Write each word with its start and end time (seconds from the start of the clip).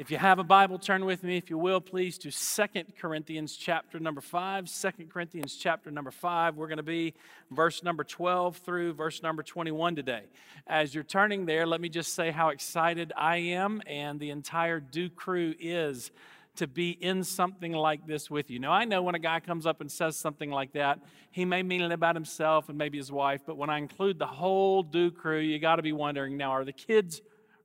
If 0.00 0.10
you 0.10 0.16
have 0.16 0.38
a 0.38 0.44
Bible, 0.44 0.78
turn 0.78 1.04
with 1.04 1.22
me, 1.22 1.36
if 1.36 1.50
you 1.50 1.58
will, 1.58 1.78
please, 1.78 2.16
to 2.20 2.30
Second 2.30 2.94
Corinthians 2.98 3.54
chapter 3.54 4.00
number 4.00 4.22
5. 4.22 4.66
2 4.66 4.90
Corinthians 5.12 5.54
chapter 5.56 5.90
number 5.90 6.10
5. 6.10 6.56
We're 6.56 6.68
going 6.68 6.78
to 6.78 6.82
be 6.82 7.12
verse 7.50 7.82
number 7.82 8.02
12 8.02 8.56
through 8.56 8.94
verse 8.94 9.22
number 9.22 9.42
21 9.42 9.96
today. 9.96 10.22
As 10.66 10.94
you're 10.94 11.04
turning 11.04 11.44
there, 11.44 11.66
let 11.66 11.82
me 11.82 11.90
just 11.90 12.14
say 12.14 12.30
how 12.30 12.48
excited 12.48 13.12
I 13.14 13.36
am 13.36 13.82
and 13.86 14.18
the 14.18 14.30
entire 14.30 14.80
Dew 14.80 15.10
crew 15.10 15.54
is 15.60 16.12
to 16.56 16.66
be 16.66 16.92
in 16.92 17.22
something 17.22 17.72
like 17.72 18.06
this 18.06 18.30
with 18.30 18.50
you. 18.50 18.58
Now, 18.58 18.72
I 18.72 18.86
know 18.86 19.02
when 19.02 19.14
a 19.14 19.18
guy 19.18 19.40
comes 19.40 19.66
up 19.66 19.82
and 19.82 19.92
says 19.92 20.16
something 20.16 20.50
like 20.50 20.72
that, 20.72 21.00
he 21.30 21.44
may 21.44 21.62
mean 21.62 21.82
it 21.82 21.92
about 21.92 22.16
himself 22.16 22.70
and 22.70 22.78
maybe 22.78 22.96
his 22.96 23.12
wife, 23.12 23.42
but 23.46 23.58
when 23.58 23.68
I 23.68 23.76
include 23.76 24.18
the 24.18 24.26
whole 24.26 24.82
Dew 24.82 25.10
crew, 25.10 25.40
you 25.40 25.58
got 25.58 25.76
to 25.76 25.82
be 25.82 25.92
wondering 25.92 26.38
now, 26.38 26.52
are 26.52 26.64
the 26.64 26.72
kids 26.72 27.20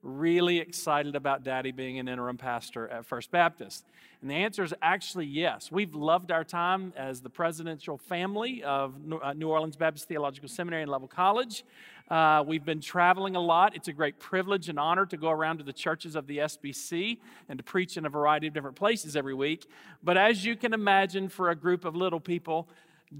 really 0.06 0.60
excited 0.60 1.16
about 1.16 1.44
daddy 1.44 1.72
being 1.72 1.98
an 1.98 2.08
interim 2.08 2.38
pastor 2.38 2.88
at 2.88 3.05
First 3.05 3.32
Baptist? 3.32 3.86
And 4.22 4.30
the 4.30 4.36
answer 4.36 4.64
is 4.64 4.73
actually 4.81 5.26
yes. 5.26 5.72
We've 5.72 5.94
loved 5.95 6.31
our 6.31 6.44
time 6.44 6.94
as 6.95 7.22
the 7.22 7.30
presidential 7.30 7.98
family 7.98 8.64
of 8.64 8.95
uh, 9.22 9.34
New 9.34 9.50
Orleans 9.50 9.76
Baptist 9.76 10.08
Theological 10.08 10.48
Seminary 10.48 10.84
and 10.84 10.91
Leavell 10.91 11.09
College. 11.09 11.64
Uh, 12.09 12.44
we've 12.45 12.64
been 12.64 12.81
traveling 12.81 13.36
a 13.36 13.40
lot. 13.40 13.76
It's 13.76 13.88
a 13.88 13.94
great 13.94 14.20
privilege 14.20 14.70
and 14.70 14.78
honor 14.78 15.08
to 15.08 15.18
go 15.18 15.31
around 15.31 15.58
to 15.58 15.64
the 15.64 15.73
churches 15.73 16.16
of 16.16 16.28
the 16.28 16.38
SBC 16.38 17.17
and 17.50 17.58
to 17.58 17.64
preach 17.64 17.98
in 17.98 18.06
a 18.06 18.09
variety 18.09 18.45
of 18.45 18.53
different 18.53 18.76
places 18.76 19.16
every 19.16 19.34
week. 19.34 19.66
But 20.03 20.17
as 20.17 20.45
you 20.45 20.56
can 20.56 20.73
imagine, 20.73 21.30
for 21.30 21.50
a 21.50 21.56
group 21.56 21.84
of 21.84 21.95
little 21.95 22.20
people, 22.20 22.67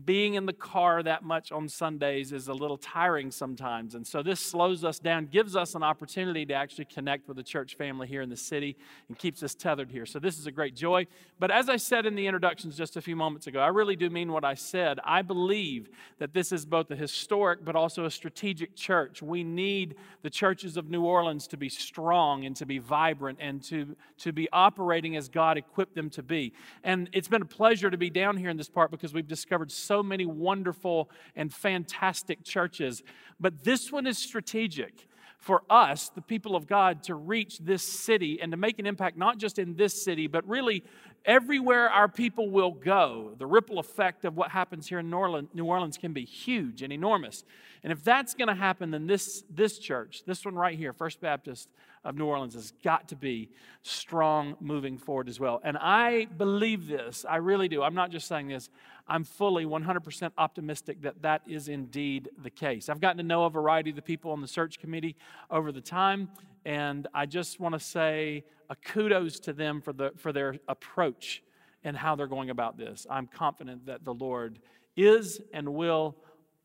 being 0.03 0.34
in 0.34 0.45
the 0.45 0.53
car 0.53 1.03
that 1.03 1.23
much 1.23 1.52
on 1.52 1.70
Sundays 1.70 2.31
is 2.31 2.48
a 2.48 2.53
little 2.53 2.77
tiring 2.77 3.30
sometimes. 3.30 3.94
And 3.94 4.05
so 4.05 4.23
this 4.23 4.39
slows 4.39 4.84
us 4.84 4.98
down, 4.98 5.27
gives 5.27 5.55
us 5.55 5.75
an 5.75 5.84
opportunity 5.84 6.45
to 6.48 6.53
actually 6.53 6.85
connect 6.85 7.27
with 7.27 7.38
the 7.38 7.44
church 7.44 7.75
family 7.75 8.08
here 8.08 8.21
in 8.21 8.30
the 8.30 8.38
city 8.38 8.75
and 9.08 9.17
keeps 9.17 9.44
us 9.44 9.53
tethered 9.53 9.91
here. 9.91 10.05
So 10.05 10.17
this 10.17 10.39
is 10.39 10.48
a 10.48 10.52
great 10.52 10.75
joy. 10.75 11.05
But 11.39 11.52
as 11.52 11.70
I 11.70 11.77
said 11.77 12.05
in 12.05 12.16
the 12.16 12.25
introductions 12.25 12.75
just 12.75 12.97
a 12.97 13.02
few 13.02 13.16
moments 13.16 13.45
ago, 13.45 13.59
I 13.59 13.67
really 13.67 13.95
do 13.95 14.09
mean 14.09 14.31
what 14.31 14.44
I 14.44 14.56
said. 14.56 15.00
I 15.03 15.22
believe 15.22 15.89
that 16.17 16.33
this 16.33 16.52
is 16.52 16.66
both 16.66 16.89
a 16.89 16.95
historic 16.95 17.63
but 17.63 17.75
also 17.75 18.06
a 18.06 18.11
strategic 18.11 18.75
church. 18.75 19.22
We 19.22 19.44
need 19.44 19.95
the 20.23 20.30
churches 20.31 20.78
of 20.78 20.89
New 20.89 21.03
Orleans 21.03 21.47
to 21.47 21.58
be 21.58 21.69
strong 21.69 22.45
and 22.45 22.56
to 22.56 22.66
be 22.66 22.80
vibrant 22.80 23.38
and 23.39 23.61
to, 23.66 23.95
to 24.19 24.33
be 24.33 24.50
operating 24.52 25.16
as 25.16 25.30
God 25.30 25.58
equipped 25.58 25.94
them 25.94 26.09
to 26.11 26.23
be. 26.23 26.53
And 26.83 27.08
it's 27.13 27.28
been 27.28 27.44
a 27.44 27.45
pleasure 27.45 27.91
to 27.91 27.97
be 27.97 28.09
down 28.09 28.36
here 28.38 28.50
in 28.50 28.58
this 28.58 28.69
part 28.69 28.89
because 28.89 29.13
we've 29.13 29.28
discovered 29.28 29.72
so 29.76 30.02
many 30.02 30.26
wonderful 30.26 31.09
and 31.36 31.54
fantastic 31.54 32.44
churches, 32.44 33.04
but 33.40 33.64
this 33.64 33.92
one 33.92 34.08
is 34.08 34.18
strategic 34.18 35.08
for 35.45 35.62
us, 35.70 36.09
the 36.09 36.23
people 36.23 36.56
of 36.56 36.66
God, 36.66 37.04
to 37.04 37.14
reach 37.14 37.59
this 37.59 37.84
city 37.84 38.42
and 38.42 38.52
to 38.52 38.58
make 38.58 38.80
an 38.80 38.88
impact, 38.88 39.16
not 39.16 39.38
just 39.38 39.59
in 39.59 39.76
this 39.76 40.03
city, 40.03 40.26
but 40.26 40.48
really 40.48 40.84
everywhere 41.23 41.88
our 41.88 42.08
people 42.08 42.50
will 42.50 42.72
go. 42.72 43.36
The 43.38 43.46
ripple 43.46 43.78
effect 43.78 44.26
of 44.26 44.36
what 44.36 44.50
happens 44.50 44.88
here 44.88 44.98
in 44.98 45.09
New 45.12 45.18
Orleans, 45.18 45.50
New 45.53 45.66
Orleans 45.66 45.98
can 45.98 46.14
be 46.14 46.26
huge 46.26 46.81
and 46.81 46.92
enormous. 46.92 47.44
And 47.84 47.92
if 47.92 48.03
that's 48.03 48.34
going 48.34 48.48
to 48.48 48.56
happen, 48.56 48.90
then 48.90 49.06
this, 49.06 49.44
this 49.50 49.78
church, 49.78 50.23
this 50.26 50.46
one 50.46 50.56
right 50.56 50.76
here, 50.76 50.94
First 50.94 51.22
Baptist 51.22 51.70
of 52.03 52.16
New 52.16 52.26
Orleans, 52.26 52.56
has 52.56 52.73
got 52.84 53.09
to 53.09 53.16
be 53.16 53.50
strong 53.84 54.56
moving 54.59 54.98
forward 54.98 55.30
as 55.30 55.40
well. 55.40 55.62
And 55.64 55.78
I 55.78 56.26
believe 56.26 56.88
this. 56.88 57.23
I 57.30 57.36
really 57.36 57.68
do. 57.68 57.84
I'm 57.84 57.94
not 57.94 58.09
just 58.09 58.28
saying 58.28 58.48
this. 58.48 58.72
I'm 59.08 59.23
fully 59.23 59.66
100% 59.66 60.31
optimistic 60.38 61.02
that 61.03 61.22
that 61.22 61.44
is 61.48 61.67
indeed 61.67 62.30
the 62.42 62.50
case. 62.50 62.89
I've 62.89 63.00
gotten 63.00 63.17
to 63.17 63.23
know 63.23 63.45
a 63.45 63.50
variety 63.50 63.92
of 63.92 63.95
the 63.95 64.02
people 64.02 64.31
on 64.31 64.42
the 64.42 64.47
search 64.47 64.80
committee 64.80 65.16
over 65.52 65.72
the 65.72 65.81
time, 65.81 66.30
and 66.66 67.08
I 67.14 67.25
just 67.25 67.59
want 67.59 67.73
to 67.73 67.80
say 67.80 68.44
a 68.70 68.75
kudos 68.75 69.39
to 69.42 69.53
them 69.53 69.81
for, 69.81 69.94
the, 69.94 70.12
for 70.17 70.34
their 70.34 70.56
approach 70.67 71.44
and 71.84 71.95
how 71.95 72.16
they're 72.16 72.28
going 72.28 72.50
about 72.50 72.78
this. 72.78 73.06
I'm 73.09 73.28
confident 73.28 73.86
that 73.86 74.03
the 74.03 74.14
Lord 74.14 74.59
is 74.97 75.40
and 75.53 75.73
will 75.75 76.16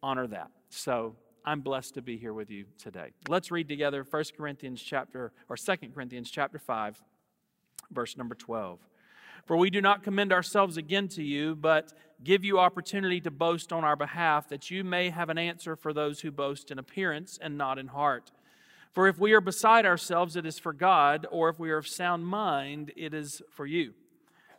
honor 0.02 0.26
that. 0.28 0.50
So 0.70 1.16
I'm 1.44 1.60
blessed 1.60 1.94
to 1.94 2.02
be 2.02 2.16
here 2.16 2.32
with 2.32 2.50
you 2.50 2.64
today. 2.78 3.12
Let's 3.28 3.50
read 3.50 3.68
together 3.68 4.06
1 4.08 4.24
Corinthians 4.36 4.80
chapter 4.82 5.32
or 5.50 5.56
2 5.56 5.76
Corinthians 5.92 6.30
chapter 6.30 6.58
5 6.58 7.02
verse 7.90 8.16
number 8.16 8.34
12. 8.34 8.78
For 9.46 9.56
we 9.56 9.70
do 9.70 9.80
not 9.80 10.02
commend 10.02 10.32
ourselves 10.32 10.76
again 10.76 11.08
to 11.08 11.22
you, 11.22 11.56
but 11.56 11.92
give 12.22 12.44
you 12.44 12.58
opportunity 12.58 13.20
to 13.20 13.30
boast 13.30 13.72
on 13.72 13.84
our 13.84 13.96
behalf, 13.96 14.48
that 14.48 14.70
you 14.70 14.84
may 14.84 15.10
have 15.10 15.28
an 15.28 15.38
answer 15.38 15.76
for 15.76 15.92
those 15.92 16.20
who 16.20 16.30
boast 16.30 16.70
in 16.70 16.78
appearance 16.78 17.38
and 17.40 17.56
not 17.56 17.78
in 17.78 17.88
heart. 17.88 18.30
For 18.92 19.06
if 19.06 19.18
we 19.18 19.32
are 19.32 19.40
beside 19.40 19.86
ourselves, 19.86 20.36
it 20.36 20.44
is 20.44 20.58
for 20.58 20.72
God, 20.72 21.26
or 21.30 21.48
if 21.48 21.58
we 21.58 21.70
are 21.70 21.78
of 21.78 21.86
sound 21.88 22.26
mind, 22.26 22.92
it 22.96 23.14
is 23.14 23.40
for 23.50 23.64
you. 23.64 23.94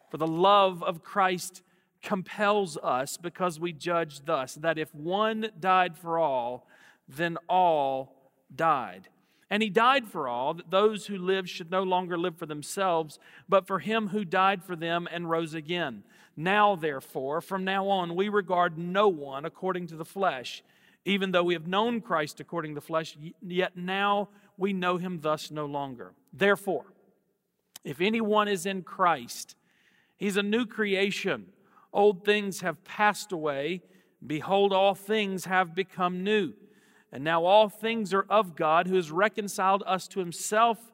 For 0.10 0.18
the 0.18 0.28
love 0.28 0.82
of 0.84 1.04
Christ 1.04 1.62
compels 2.02 2.78
us 2.78 3.18
because 3.18 3.60
we 3.60 3.74
judge 3.74 4.26
thus 4.26 4.56
that 4.56 4.78
if 4.78 4.94
one 4.96 5.52
died 5.60 5.98
for 5.98 6.18
all, 6.18 6.68
then 7.08 7.38
all 7.48 8.32
died. 8.56 9.10
And 9.50 9.62
he 9.62 9.70
died 9.70 10.08
for 10.08 10.30
all, 10.30 10.54
that 10.54 10.72
those 10.72 11.08
who 11.08 11.18
live 11.18 11.50
should 11.50 11.70
no 11.70 11.84
longer 11.84 12.18
live 12.18 12.38
for 12.38 12.46
themselves, 12.46 13.20
but 13.50 13.68
for 13.68 13.80
him 13.80 14.08
who 14.08 14.24
died 14.24 14.64
for 14.64 14.78
them 14.78 15.10
and 15.12 15.30
rose 15.30 15.54
again. 15.54 16.04
Now, 16.36 16.76
therefore, 16.76 17.42
from 17.42 17.64
now 17.64 17.90
on, 17.90 18.16
we 18.16 18.30
regard 18.30 18.78
no 18.78 19.08
one 19.08 19.46
according 19.46 19.88
to 19.88 19.96
the 19.96 20.06
flesh. 20.06 20.64
Even 21.04 21.32
though 21.32 21.44
we 21.44 21.56
have 21.56 21.68
known 21.68 22.00
Christ 22.00 22.40
according 22.40 22.72
to 22.72 22.76
the 22.76 22.86
flesh, 22.86 23.18
yet 23.42 23.76
now 23.76 24.30
we 24.58 24.72
know 24.72 24.98
him 24.98 25.20
thus 25.22 25.52
no 25.52 25.66
longer. 25.66 26.14
Therefore, 26.32 26.86
if 27.84 28.00
anyone 28.00 28.48
is 28.48 28.66
in 28.66 28.84
Christ, 28.84 29.56
he's 30.18 30.38
a 30.38 30.44
new 30.44 30.66
creation. 30.66 31.48
Old 31.92 32.24
things 32.24 32.62
have 32.62 32.84
passed 32.84 33.32
away. 33.32 33.82
Behold, 34.26 34.72
all 34.72 34.94
things 34.94 35.46
have 35.46 35.74
become 35.74 36.24
new. 36.24 36.54
And 37.12 37.24
now 37.24 37.44
all 37.44 37.68
things 37.68 38.14
are 38.14 38.26
of 38.30 38.56
God, 38.56 38.88
who 38.88 38.96
has 38.96 39.12
reconciled 39.12 39.84
us 39.86 40.08
to 40.10 40.20
himself 40.20 40.92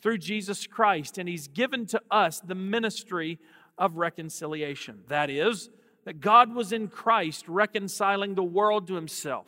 through 0.00 0.18
Jesus 0.18 0.66
Christ, 0.66 1.18
and 1.18 1.28
he's 1.28 1.46
given 1.46 1.86
to 1.86 2.00
us 2.10 2.40
the 2.40 2.54
ministry 2.54 3.38
of 3.80 3.96
reconciliation. 3.96 5.00
That 5.08 5.30
is, 5.30 5.70
that 6.04 6.20
God 6.20 6.54
was 6.54 6.72
in 6.72 6.86
Christ 6.88 7.48
reconciling 7.48 8.34
the 8.34 8.44
world 8.44 8.86
to 8.86 8.94
himself, 8.94 9.46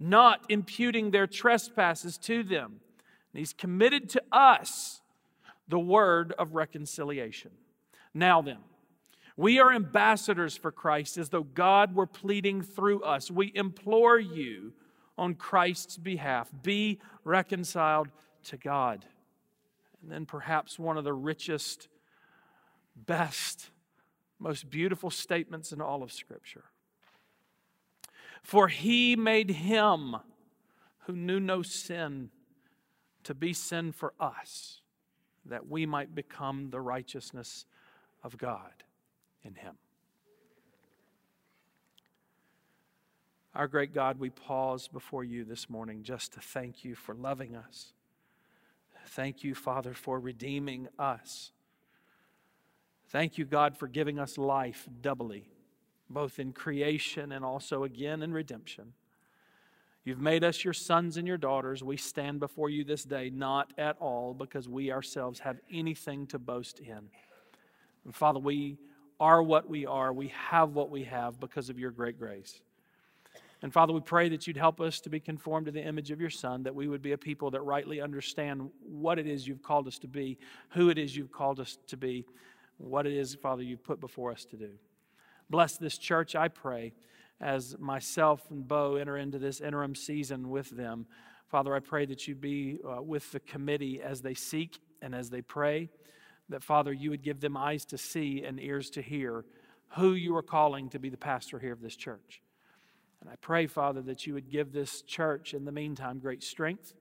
not 0.00 0.44
imputing 0.48 1.10
their 1.10 1.26
trespasses 1.26 2.16
to 2.18 2.42
them. 2.42 2.80
And 3.32 3.38
he's 3.38 3.52
committed 3.52 4.08
to 4.10 4.22
us 4.32 5.02
the 5.68 5.78
word 5.78 6.32
of 6.38 6.54
reconciliation. 6.54 7.50
Now 8.14 8.40
then, 8.40 8.58
we 9.36 9.58
are 9.58 9.72
ambassadors 9.72 10.56
for 10.56 10.70
Christ 10.70 11.18
as 11.18 11.30
though 11.30 11.42
God 11.42 11.94
were 11.94 12.06
pleading 12.06 12.62
through 12.62 13.02
us. 13.02 13.30
We 13.30 13.50
implore 13.54 14.18
you 14.18 14.72
on 15.18 15.34
Christ's 15.34 15.96
behalf 15.96 16.50
be 16.62 17.00
reconciled 17.24 18.08
to 18.44 18.56
God. 18.56 19.04
And 20.02 20.12
then 20.12 20.26
perhaps 20.26 20.78
one 20.78 20.98
of 20.98 21.04
the 21.04 21.12
richest, 21.12 21.88
best, 22.94 23.70
most 24.38 24.70
beautiful 24.70 25.10
statements 25.10 25.72
in 25.72 25.80
all 25.80 26.02
of 26.02 26.12
Scripture. 26.12 26.64
For 28.42 28.68
he 28.68 29.16
made 29.16 29.50
him 29.50 30.16
who 31.06 31.14
knew 31.14 31.40
no 31.40 31.62
sin 31.62 32.30
to 33.24 33.34
be 33.34 33.52
sin 33.52 33.92
for 33.92 34.12
us, 34.20 34.80
that 35.46 35.68
we 35.68 35.86
might 35.86 36.14
become 36.14 36.70
the 36.70 36.80
righteousness 36.80 37.64
of 38.22 38.38
God 38.38 38.84
in 39.42 39.54
him. 39.54 39.76
Our 43.54 43.68
great 43.68 43.94
God, 43.94 44.18
we 44.18 44.30
pause 44.30 44.88
before 44.88 45.22
you 45.22 45.44
this 45.44 45.70
morning 45.70 46.02
just 46.02 46.32
to 46.32 46.40
thank 46.40 46.84
you 46.84 46.94
for 46.94 47.14
loving 47.14 47.54
us. 47.54 47.92
Thank 49.06 49.44
you, 49.44 49.54
Father, 49.54 49.94
for 49.94 50.18
redeeming 50.18 50.88
us. 50.98 51.52
Thank 53.14 53.38
you, 53.38 53.44
God, 53.44 53.76
for 53.76 53.86
giving 53.86 54.18
us 54.18 54.36
life 54.36 54.88
doubly, 55.00 55.44
both 56.10 56.40
in 56.40 56.52
creation 56.52 57.30
and 57.30 57.44
also 57.44 57.84
again 57.84 58.24
in 58.24 58.32
redemption. 58.32 58.92
You've 60.04 60.20
made 60.20 60.42
us 60.42 60.64
your 60.64 60.72
sons 60.72 61.16
and 61.16 61.24
your 61.24 61.36
daughters. 61.36 61.84
We 61.84 61.96
stand 61.96 62.40
before 62.40 62.70
you 62.70 62.82
this 62.82 63.04
day 63.04 63.30
not 63.30 63.72
at 63.78 63.96
all 64.00 64.34
because 64.34 64.68
we 64.68 64.90
ourselves 64.90 65.38
have 65.38 65.58
anything 65.72 66.26
to 66.26 66.40
boast 66.40 66.80
in. 66.80 67.08
And 68.04 68.12
Father, 68.12 68.40
we 68.40 68.78
are 69.20 69.44
what 69.44 69.70
we 69.70 69.86
are. 69.86 70.12
We 70.12 70.32
have 70.48 70.74
what 70.74 70.90
we 70.90 71.04
have 71.04 71.38
because 71.38 71.70
of 71.70 71.78
your 71.78 71.92
great 71.92 72.18
grace. 72.18 72.62
And 73.62 73.72
Father, 73.72 73.92
we 73.92 74.00
pray 74.00 74.28
that 74.30 74.48
you'd 74.48 74.56
help 74.56 74.80
us 74.80 74.98
to 75.02 75.08
be 75.08 75.20
conformed 75.20 75.66
to 75.66 75.72
the 75.72 75.86
image 75.86 76.10
of 76.10 76.20
your 76.20 76.30
Son, 76.30 76.64
that 76.64 76.74
we 76.74 76.88
would 76.88 77.00
be 77.00 77.12
a 77.12 77.18
people 77.18 77.52
that 77.52 77.60
rightly 77.60 78.00
understand 78.00 78.70
what 78.84 79.20
it 79.20 79.28
is 79.28 79.46
you've 79.46 79.62
called 79.62 79.86
us 79.86 80.00
to 80.00 80.08
be, 80.08 80.36
who 80.70 80.90
it 80.90 80.98
is 80.98 81.16
you've 81.16 81.30
called 81.30 81.60
us 81.60 81.78
to 81.86 81.96
be, 81.96 82.26
what 82.78 83.06
it 83.06 83.12
is, 83.12 83.34
Father, 83.34 83.62
you've 83.62 83.84
put 83.84 84.00
before 84.00 84.32
us 84.32 84.44
to 84.46 84.56
do. 84.56 84.70
Bless 85.50 85.76
this 85.76 85.98
church, 85.98 86.34
I 86.34 86.48
pray, 86.48 86.92
as 87.40 87.76
myself 87.78 88.50
and 88.50 88.66
Bo 88.66 88.96
enter 88.96 89.16
into 89.16 89.38
this 89.38 89.60
interim 89.60 89.94
season 89.94 90.50
with 90.50 90.70
them. 90.70 91.06
Father, 91.48 91.74
I 91.74 91.80
pray 91.80 92.06
that 92.06 92.26
you 92.26 92.34
be 92.34 92.78
uh, 92.84 93.02
with 93.02 93.30
the 93.32 93.40
committee 93.40 94.00
as 94.02 94.22
they 94.22 94.34
seek 94.34 94.80
and 95.02 95.14
as 95.14 95.30
they 95.30 95.42
pray. 95.42 95.90
that, 96.48 96.62
Father, 96.62 96.92
you 96.92 97.10
would 97.10 97.22
give 97.22 97.40
them 97.40 97.56
eyes 97.56 97.84
to 97.86 97.98
see 97.98 98.42
and 98.44 98.60
ears 98.60 98.90
to 98.90 99.02
hear 99.02 99.44
who 99.96 100.12
you 100.12 100.36
are 100.36 100.42
calling 100.42 100.88
to 100.90 100.98
be 100.98 101.08
the 101.08 101.16
pastor 101.16 101.58
here 101.58 101.72
of 101.72 101.80
this 101.80 101.96
church. 101.96 102.42
And 103.20 103.30
I 103.30 103.36
pray, 103.36 103.66
Father, 103.66 104.02
that 104.02 104.26
you 104.26 104.34
would 104.34 104.50
give 104.50 104.72
this 104.72 105.02
church 105.02 105.54
in 105.54 105.64
the 105.64 105.72
meantime 105.72 106.18
great 106.18 106.42
strength 106.42 106.94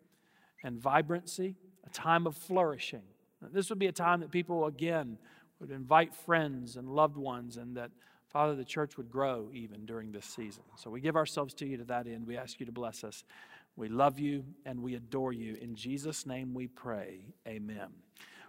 and 0.63 0.79
vibrancy, 0.79 1.55
a 1.85 1.89
time 1.89 2.25
of 2.27 2.37
flourishing. 2.37 3.03
This 3.51 3.69
would 3.69 3.79
be 3.79 3.87
a 3.87 3.91
time 3.91 4.21
that 4.21 4.31
people, 4.31 4.65
again, 4.65 5.17
would 5.59 5.71
invite 5.71 6.13
friends 6.13 6.75
and 6.75 6.89
loved 6.89 7.17
ones, 7.17 7.57
and 7.57 7.77
that, 7.77 7.91
Father, 8.27 8.55
the 8.55 8.65
church 8.65 8.97
would 8.97 9.09
grow 9.09 9.49
even 9.53 9.85
during 9.85 10.11
this 10.11 10.25
season. 10.25 10.63
So 10.75 10.89
we 10.89 11.01
give 11.01 11.15
ourselves 11.15 11.53
to 11.55 11.65
you 11.65 11.77
to 11.77 11.83
that 11.85 12.07
end. 12.07 12.27
We 12.27 12.37
ask 12.37 12.59
you 12.59 12.65
to 12.65 12.71
bless 12.71 13.03
us. 13.03 13.23
We 13.75 13.89
love 13.89 14.19
you 14.19 14.45
and 14.65 14.81
we 14.81 14.95
adore 14.95 15.33
you. 15.33 15.55
In 15.59 15.75
Jesus' 15.75 16.25
name 16.25 16.53
we 16.53 16.67
pray. 16.67 17.25
Amen. 17.47 17.87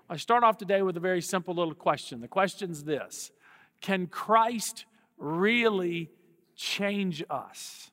I 0.09 0.19
start 0.19 0.45
off 0.45 0.59
today 0.59 0.83
with 0.83 0.99
a 0.99 1.01
very 1.01 1.23
simple 1.23 1.55
little 1.55 1.75
question. 1.75 2.21
The 2.21 2.29
question's 2.29 2.85
this 2.85 3.31
Can 3.81 4.07
Christ 4.07 4.85
really 5.17 6.11
change 6.55 7.25
us? 7.31 7.91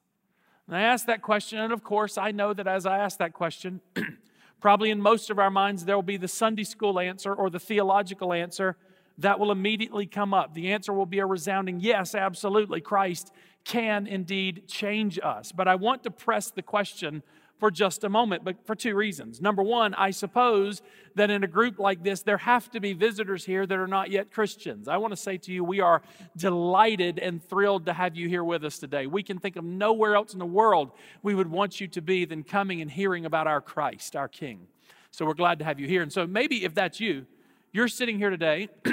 And 0.68 0.76
I 0.76 0.82
ask 0.82 1.06
that 1.06 1.22
question, 1.22 1.60
and 1.60 1.74
of 1.74 1.84
course, 1.84 2.18
I 2.18 2.32
know 2.32 2.54
that 2.54 2.68
as 2.68 2.86
I 2.86 3.00
ask 3.00 3.18
that 3.20 3.34
question, 3.34 3.82
probably 4.62 4.90
in 4.90 5.02
most 5.02 5.30
of 5.30 5.40
our 5.40 5.50
minds, 5.50 5.86
there 5.86 5.96
will 5.96 6.04
be 6.04 6.18
the 6.18 6.28
Sunday 6.28 6.64
school 6.64 7.00
answer 7.00 7.34
or 7.34 7.50
the 7.50 7.60
theological 7.60 8.34
answer 8.34 8.78
that 9.22 9.40
will 9.40 9.52
immediately 9.52 10.06
come 10.06 10.34
up. 10.34 10.54
The 10.54 10.72
answer 10.72 10.94
will 10.94 11.06
be 11.06 11.20
a 11.20 11.26
resounding 11.26 11.80
yes, 11.80 12.16
absolutely. 12.16 12.82
Christ 12.82 13.32
can 13.64 14.08
indeed 14.08 14.68
change 14.68 15.20
us. 15.22 15.52
But 15.52 15.68
I 15.68 15.76
want 15.76 16.04
to 16.04 16.12
press 16.12 16.52
the 16.52 16.62
question 16.62 17.24
for 17.60 17.70
just 17.70 18.04
a 18.04 18.10
moment, 18.10 18.44
but 18.44 18.56
for 18.66 18.74
two 18.74 18.96
reasons. 18.96 19.40
Number 19.40 19.62
one, 19.62 19.94
I 19.94 20.10
suppose 20.10 20.82
that 21.14 21.30
in 21.30 21.44
a 21.44 21.48
group 21.48 21.78
like 21.78 22.04
this, 22.04 22.24
there 22.24 22.40
have 22.40 22.72
to 22.72 22.80
be 22.80 22.94
visitors 22.94 23.46
here 23.46 23.68
that 23.68 23.78
are 23.78 23.88
not 23.88 24.10
yet 24.10 24.32
Christians. 24.32 24.88
I 24.88 24.98
want 24.98 25.12
to 25.12 25.18
say 25.18 25.38
to 25.38 25.54
you, 25.54 25.64
we 25.64 25.80
are 25.80 26.02
delighted 26.36 27.20
and 27.20 27.44
thrilled 27.44 27.86
to 27.86 27.94
have 27.94 28.16
you 28.16 28.28
here 28.28 28.44
with 28.44 28.66
us 28.66 28.80
today. 28.80 29.06
We 29.06 29.22
can 29.22 29.38
think 29.38 29.58
of 29.58 29.64
nowhere 29.64 30.16
else 30.16 30.34
in 30.34 30.40
the 30.40 30.46
world 30.46 30.90
we 31.22 31.36
would 31.36 31.52
want 31.52 31.80
you 31.80 31.88
to 31.90 32.02
be 32.02 32.26
than 32.26 32.42
coming 32.42 32.82
and 32.82 32.90
hearing 32.90 33.28
about 33.28 33.46
our 33.46 33.62
Christ, 33.62 34.16
our 34.16 34.28
King. 34.28 34.66
So 35.12 35.28
we're 35.28 35.36
glad 35.36 35.60
to 35.60 35.66
have 35.66 35.80
you 35.80 35.88
here. 35.88 36.02
And 36.02 36.12
so 36.12 36.26
maybe 36.26 36.66
if 36.66 36.74
that's 36.74 37.00
you, 37.00 37.28
you're 37.72 37.88
sitting 37.88 38.18
here 38.18 38.30
today. 38.30 38.70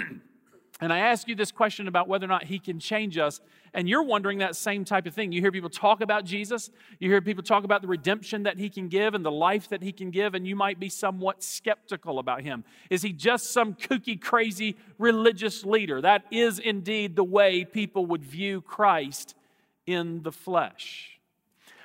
And 0.81 0.93
I 0.93 1.01
ask 1.01 1.27
you 1.27 1.35
this 1.35 1.51
question 1.51 1.89
about 1.89 2.07
whether 2.07 2.25
or 2.25 2.29
not 2.29 2.45
he 2.45 2.61
can 2.61 2.79
change 2.79 3.19
us, 3.19 3.41
and 3.75 3.89
you're 3.89 4.05
wondering 4.05 4.39
that 4.39 4.55
same 4.55 4.85
type 4.85 5.07
of 5.07 5.15
thing. 5.15 5.33
You 5.33 5.41
hear 5.41 5.51
people 5.51 5.71
talk 5.71 6.01
about 6.01 6.25
Jesus, 6.25 6.71
you 7.01 7.11
hear 7.11 7.21
people 7.21 7.43
talk 7.43 7.65
about 7.65 7.83
the 7.83 7.89
redemption 7.89 8.45
that 8.45 8.59
he 8.59 8.71
can 8.71 8.87
give 8.87 9.15
and 9.15 9.25
the 9.25 9.31
life 9.31 9.69
that 9.71 9.83
he 9.83 9.91
can 9.91 10.11
give, 10.11 10.35
and 10.35 10.47
you 10.47 10.55
might 10.55 10.79
be 10.79 10.89
somewhat 10.89 11.43
skeptical 11.43 12.21
about 12.21 12.43
him. 12.43 12.65
Is 12.91 13.03
he 13.03 13.13
just 13.13 13.53
some 13.53 13.75
kooky, 13.75 14.21
crazy 14.21 14.77
religious 14.99 15.65
leader? 15.65 16.01
That 16.01 16.25
is 16.31 16.61
indeed 16.61 17.17
the 17.17 17.25
way 17.25 17.65
people 17.65 18.07
would 18.07 18.25
view 18.25 18.61
Christ 18.61 19.35
in 19.85 20.23
the 20.23 20.33
flesh. 20.33 21.18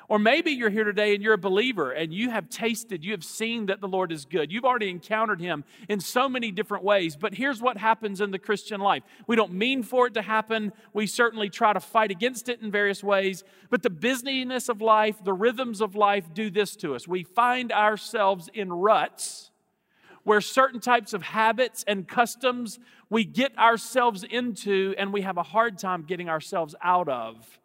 Or 0.09 0.19
maybe 0.19 0.51
you're 0.51 0.69
here 0.69 0.83
today 0.83 1.13
and 1.13 1.23
you're 1.23 1.33
a 1.33 1.37
believer 1.37 1.91
and 1.91 2.13
you 2.13 2.29
have 2.29 2.49
tasted, 2.49 3.03
you 3.03 3.11
have 3.11 3.23
seen 3.23 3.67
that 3.67 3.81
the 3.81 3.87
Lord 3.87 4.11
is 4.11 4.25
good. 4.25 4.51
You've 4.51 4.65
already 4.65 4.89
encountered 4.89 5.39
Him 5.39 5.63
in 5.87 5.99
so 5.99 6.27
many 6.27 6.51
different 6.51 6.83
ways. 6.83 7.15
But 7.15 7.33
here's 7.33 7.61
what 7.61 7.77
happens 7.77 8.21
in 8.21 8.31
the 8.31 8.39
Christian 8.39 8.81
life 8.81 9.03
we 9.27 9.35
don't 9.35 9.53
mean 9.53 9.83
for 9.83 10.07
it 10.07 10.13
to 10.15 10.21
happen. 10.21 10.73
We 10.93 11.07
certainly 11.07 11.49
try 11.49 11.73
to 11.73 11.79
fight 11.79 12.11
against 12.11 12.49
it 12.49 12.61
in 12.61 12.71
various 12.71 13.03
ways. 13.03 13.43
But 13.69 13.83
the 13.83 13.89
busyness 13.89 14.69
of 14.69 14.81
life, 14.81 15.23
the 15.23 15.33
rhythms 15.33 15.81
of 15.81 15.95
life 15.95 16.33
do 16.33 16.49
this 16.49 16.75
to 16.77 16.95
us. 16.95 17.07
We 17.07 17.23
find 17.23 17.71
ourselves 17.71 18.49
in 18.53 18.71
ruts 18.71 19.51
where 20.23 20.41
certain 20.41 20.79
types 20.79 21.13
of 21.13 21.21
habits 21.21 21.83
and 21.87 22.07
customs 22.07 22.79
we 23.09 23.25
get 23.25 23.57
ourselves 23.57 24.23
into 24.23 24.95
and 24.97 25.11
we 25.13 25.21
have 25.21 25.37
a 25.37 25.43
hard 25.43 25.77
time 25.77 26.03
getting 26.03 26.29
ourselves 26.29 26.75
out 26.81 27.09
of. 27.09 27.59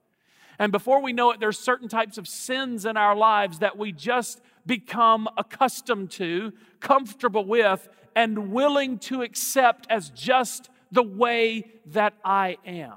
And 0.58 0.72
before 0.72 1.00
we 1.00 1.12
know 1.12 1.31
it, 1.31 1.40
there's 1.40 1.58
certain 1.58 1.88
types 1.88 2.19
of 2.19 2.26
sins 2.26 2.84
in 2.84 2.96
our 2.96 3.14
lives 3.14 3.60
that 3.60 3.78
we 3.78 3.93
just 3.93 4.40
become 4.66 5.28
accustomed 5.37 6.10
to, 6.12 6.52
comfortable 6.81 7.44
with, 7.44 7.88
and 8.16 8.52
willing 8.52 8.99
to 8.99 9.22
accept 9.22 9.87
as 9.88 10.10
just 10.10 10.69
the 10.90 11.02
way 11.02 11.64
that 11.87 12.14
I 12.25 12.56
am. 12.66 12.96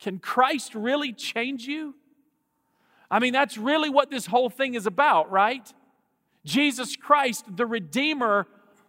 Can 0.00 0.18
Christ 0.18 0.74
really 0.74 1.12
change 1.12 1.66
you? 1.66 1.94
I 3.10 3.18
mean, 3.18 3.32
that's 3.32 3.56
really 3.56 3.88
what 3.88 4.10
this 4.10 4.26
whole 4.26 4.50
thing 4.50 4.74
is 4.74 4.86
about, 4.86 5.30
right? 5.30 5.72
Jesus 6.44 6.96
Christ, 6.96 7.44
the 7.56 7.66
Redeemer, 7.66 8.46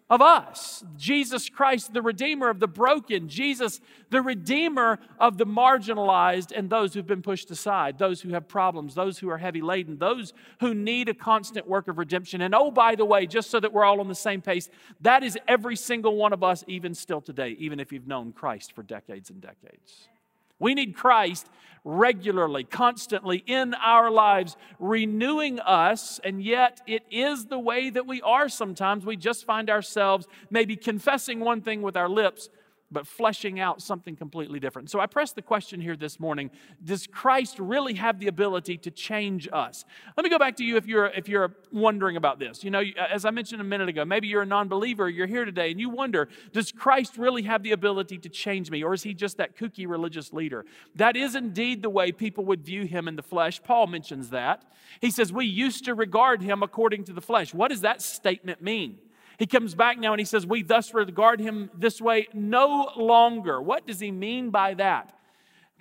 of 0.09 0.21
us. 0.21 0.83
Jesus 0.97 1.49
Christ, 1.49 1.93
the 1.93 2.01
Redeemer 2.01 2.49
of 2.49 2.59
the 2.59 2.67
broken. 2.67 3.27
Jesus, 3.29 3.79
the 4.09 4.21
Redeemer 4.21 4.99
of 5.19 5.37
the 5.37 5.45
marginalized 5.45 6.51
and 6.55 6.69
those 6.69 6.93
who've 6.93 7.07
been 7.07 7.21
pushed 7.21 7.49
aside, 7.51 7.97
those 7.97 8.21
who 8.21 8.29
have 8.29 8.47
problems, 8.47 8.95
those 8.95 9.19
who 9.19 9.29
are 9.29 9.37
heavy 9.37 9.61
laden, 9.61 9.97
those 9.97 10.33
who 10.59 10.73
need 10.73 11.09
a 11.09 11.13
constant 11.13 11.67
work 11.67 11.87
of 11.87 11.97
redemption. 11.97 12.41
And 12.41 12.53
oh, 12.53 12.71
by 12.71 12.95
the 12.95 13.05
way, 13.05 13.25
just 13.25 13.49
so 13.49 13.59
that 13.59 13.73
we're 13.73 13.85
all 13.85 13.99
on 13.99 14.07
the 14.07 14.15
same 14.15 14.41
pace, 14.41 14.69
that 15.01 15.23
is 15.23 15.37
every 15.47 15.75
single 15.75 16.15
one 16.15 16.33
of 16.33 16.43
us, 16.43 16.63
even 16.67 16.93
still 16.93 17.21
today, 17.21 17.55
even 17.59 17.79
if 17.79 17.91
you've 17.91 18.07
known 18.07 18.33
Christ 18.33 18.73
for 18.73 18.83
decades 18.83 19.29
and 19.29 19.41
decades. 19.41 20.09
We 20.63 20.75
need 20.75 20.95
Christ 20.95 21.49
regularly, 21.83 22.63
constantly 22.63 23.43
in 23.45 23.73
our 23.73 24.09
lives, 24.09 24.55
renewing 24.79 25.59
us, 25.59 26.21
and 26.23 26.41
yet 26.41 26.79
it 26.87 27.03
is 27.11 27.47
the 27.47 27.59
way 27.59 27.89
that 27.89 28.07
we 28.07 28.21
are 28.21 28.47
sometimes. 28.47 29.05
We 29.05 29.17
just 29.17 29.43
find 29.43 29.69
ourselves 29.69 30.25
maybe 30.49 30.77
confessing 30.77 31.41
one 31.41 31.59
thing 31.59 31.81
with 31.81 31.97
our 31.97 32.07
lips, 32.07 32.47
but 32.93 33.07
fleshing 33.07 33.59
out 33.59 33.81
something 33.81 34.15
completely 34.15 34.59
different. 34.59 34.89
So 34.89 34.99
I 34.99 35.07
press 35.07 35.33
the 35.33 35.41
question 35.41 35.81
here 35.81 35.95
this 35.95 36.19
morning 36.19 36.51
Does 36.83 37.07
Christ 37.07 37.59
really 37.59 37.95
have 37.95 38.19
the 38.19 38.27
ability 38.27 38.77
to 38.77 38.91
change 38.91 39.49
us? 39.51 39.83
Let 40.15 40.23
me 40.23 40.29
go 40.29 40.39
back 40.39 40.55
to 40.57 40.63
you 40.63 40.77
if 40.77 40.85
you're, 40.85 41.07
if 41.07 41.27
you're 41.27 41.55
wondering 41.71 42.15
about 42.15 42.39
this. 42.39 42.63
You 42.63 42.71
know, 42.71 42.83
as 43.09 43.25
I 43.25 43.31
mentioned 43.31 43.61
a 43.61 43.65
minute 43.65 43.89
ago, 43.89 44.05
maybe 44.05 44.27
you're 44.27 44.43
a 44.43 44.45
non 44.45 44.67
believer, 44.67 45.09
you're 45.09 45.27
here 45.27 45.45
today, 45.45 45.71
and 45.71 45.79
you 45.79 45.89
wonder 45.89 46.29
Does 46.51 46.71
Christ 46.71 47.17
really 47.17 47.43
have 47.43 47.63
the 47.63 47.71
ability 47.71 48.19
to 48.19 48.29
change 48.29 48.69
me, 48.69 48.83
or 48.83 48.93
is 48.93 49.03
he 49.03 49.13
just 49.13 49.37
that 49.37 49.57
kooky 49.57 49.87
religious 49.87 50.31
leader? 50.31 50.65
That 50.95 51.15
is 51.15 51.35
indeed 51.35 51.81
the 51.81 51.89
way 51.89 52.11
people 52.11 52.45
would 52.45 52.63
view 52.63 52.85
him 52.85 53.07
in 53.07 53.15
the 53.15 53.23
flesh. 53.23 53.61
Paul 53.63 53.87
mentions 53.87 54.29
that. 54.29 54.63
He 55.01 55.09
says, 55.09 55.33
We 55.33 55.45
used 55.45 55.85
to 55.85 55.95
regard 55.95 56.41
him 56.41 56.61
according 56.61 57.05
to 57.05 57.13
the 57.13 57.21
flesh. 57.21 57.53
What 57.53 57.69
does 57.69 57.81
that 57.81 58.01
statement 58.01 58.61
mean? 58.61 58.99
He 59.39 59.45
comes 59.45 59.75
back 59.75 59.97
now 59.97 60.13
and 60.13 60.19
he 60.19 60.25
says, 60.25 60.45
We 60.45 60.63
thus 60.63 60.93
regard 60.93 61.39
him 61.39 61.69
this 61.77 61.99
way 61.99 62.27
no 62.33 62.91
longer. 62.95 63.61
What 63.61 63.87
does 63.87 63.99
he 63.99 64.11
mean 64.11 64.49
by 64.49 64.75
that? 64.75 65.17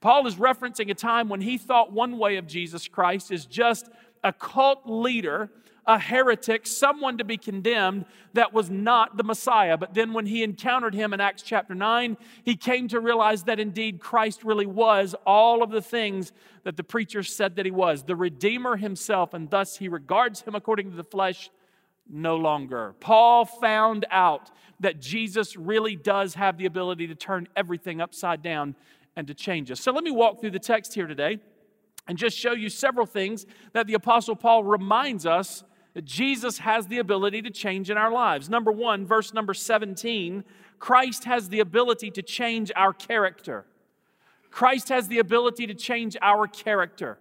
Paul 0.00 0.26
is 0.26 0.34
referencing 0.34 0.90
a 0.90 0.94
time 0.94 1.28
when 1.28 1.40
he 1.40 1.58
thought 1.58 1.92
one 1.92 2.18
way 2.18 2.36
of 2.36 2.46
Jesus 2.46 2.88
Christ 2.88 3.30
is 3.30 3.46
just 3.46 3.88
a 4.24 4.32
cult 4.32 4.82
leader, 4.84 5.48
a 5.86 5.98
heretic, 5.98 6.66
someone 6.66 7.18
to 7.18 7.24
be 7.24 7.36
condemned 7.36 8.06
that 8.34 8.52
was 8.52 8.68
not 8.68 9.16
the 9.16 9.22
Messiah. 9.22 9.76
But 9.76 9.94
then 9.94 10.12
when 10.12 10.26
he 10.26 10.42
encountered 10.42 10.94
him 10.94 11.12
in 11.12 11.20
Acts 11.20 11.42
chapter 11.42 11.74
9, 11.74 12.16
he 12.44 12.56
came 12.56 12.88
to 12.88 13.00
realize 13.00 13.44
that 13.44 13.60
indeed 13.60 14.00
Christ 14.00 14.42
really 14.42 14.66
was 14.66 15.14
all 15.24 15.62
of 15.62 15.70
the 15.70 15.82
things 15.82 16.32
that 16.64 16.76
the 16.76 16.84
preachers 16.84 17.34
said 17.34 17.56
that 17.56 17.66
he 17.66 17.72
was 17.72 18.02
the 18.02 18.16
Redeemer 18.16 18.76
himself, 18.76 19.34
and 19.34 19.50
thus 19.50 19.76
he 19.76 19.88
regards 19.88 20.42
him 20.42 20.54
according 20.54 20.90
to 20.90 20.96
the 20.96 21.04
flesh 21.04 21.50
no 22.08 22.36
longer. 22.36 22.94
Paul 23.00 23.44
found 23.44 24.06
out 24.10 24.50
that 24.80 25.00
Jesus 25.00 25.56
really 25.56 25.96
does 25.96 26.34
have 26.34 26.58
the 26.58 26.66
ability 26.66 27.06
to 27.06 27.14
turn 27.14 27.48
everything 27.56 28.00
upside 28.00 28.42
down 28.42 28.74
and 29.16 29.26
to 29.26 29.34
change 29.34 29.70
us. 29.70 29.80
So 29.80 29.92
let 29.92 30.04
me 30.04 30.10
walk 30.10 30.40
through 30.40 30.50
the 30.50 30.58
text 30.58 30.94
here 30.94 31.06
today 31.06 31.38
and 32.08 32.18
just 32.18 32.36
show 32.36 32.52
you 32.52 32.68
several 32.68 33.06
things 33.06 33.46
that 33.72 33.86
the 33.86 33.94
Apostle 33.94 34.36
Paul 34.36 34.64
reminds 34.64 35.26
us 35.26 35.64
that 35.94 36.04
Jesus 36.04 36.58
has 36.58 36.86
the 36.86 36.98
ability 36.98 37.42
to 37.42 37.50
change 37.50 37.90
in 37.90 37.96
our 37.96 38.10
lives. 38.10 38.48
Number 38.48 38.72
one, 38.72 39.06
verse 39.06 39.32
number 39.32 39.54
17 39.54 40.44
Christ 40.78 41.24
has 41.24 41.48
the 41.48 41.60
ability 41.60 42.10
to 42.10 42.22
change 42.22 42.72
our 42.74 42.92
character. 42.92 43.66
Christ 44.50 44.88
has 44.88 45.06
the 45.06 45.20
ability 45.20 45.68
to 45.68 45.74
change 45.74 46.16
our 46.20 46.48
character. 46.48 47.18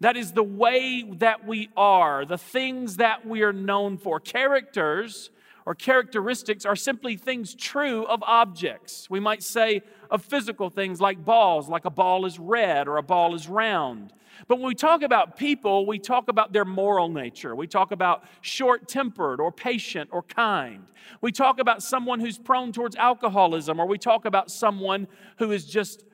That 0.00 0.16
is 0.16 0.32
the 0.32 0.42
way 0.42 1.04
that 1.18 1.46
we 1.46 1.68
are, 1.76 2.24
the 2.24 2.38
things 2.38 2.96
that 2.96 3.26
we 3.26 3.42
are 3.42 3.52
known 3.52 3.98
for. 3.98 4.18
Characters 4.18 5.30
or 5.66 5.74
characteristics 5.74 6.64
are 6.64 6.74
simply 6.74 7.16
things 7.16 7.54
true 7.54 8.06
of 8.06 8.22
objects. 8.22 9.08
We 9.10 9.20
might 9.20 9.42
say 9.42 9.82
of 10.10 10.24
physical 10.24 10.70
things 10.70 11.00
like 11.00 11.22
balls, 11.24 11.68
like 11.68 11.84
a 11.84 11.90
ball 11.90 12.24
is 12.24 12.38
red 12.38 12.88
or 12.88 12.96
a 12.96 13.02
ball 13.02 13.34
is 13.34 13.46
round. 13.46 14.14
But 14.48 14.56
when 14.56 14.68
we 14.68 14.74
talk 14.74 15.02
about 15.02 15.36
people, 15.36 15.84
we 15.84 15.98
talk 15.98 16.28
about 16.28 16.52
their 16.52 16.64
moral 16.64 17.10
nature. 17.10 17.54
We 17.54 17.66
talk 17.66 17.92
about 17.92 18.24
short 18.40 18.88
tempered 18.88 19.38
or 19.38 19.52
patient 19.52 20.08
or 20.12 20.22
kind. 20.22 20.84
We 21.20 21.30
talk 21.30 21.58
about 21.58 21.82
someone 21.82 22.20
who's 22.20 22.38
prone 22.38 22.72
towards 22.72 22.96
alcoholism, 22.96 23.78
or 23.78 23.86
we 23.86 23.98
talk 23.98 24.24
about 24.24 24.50
someone 24.50 25.08
who 25.38 25.52
is 25.52 25.66
just 25.66 26.04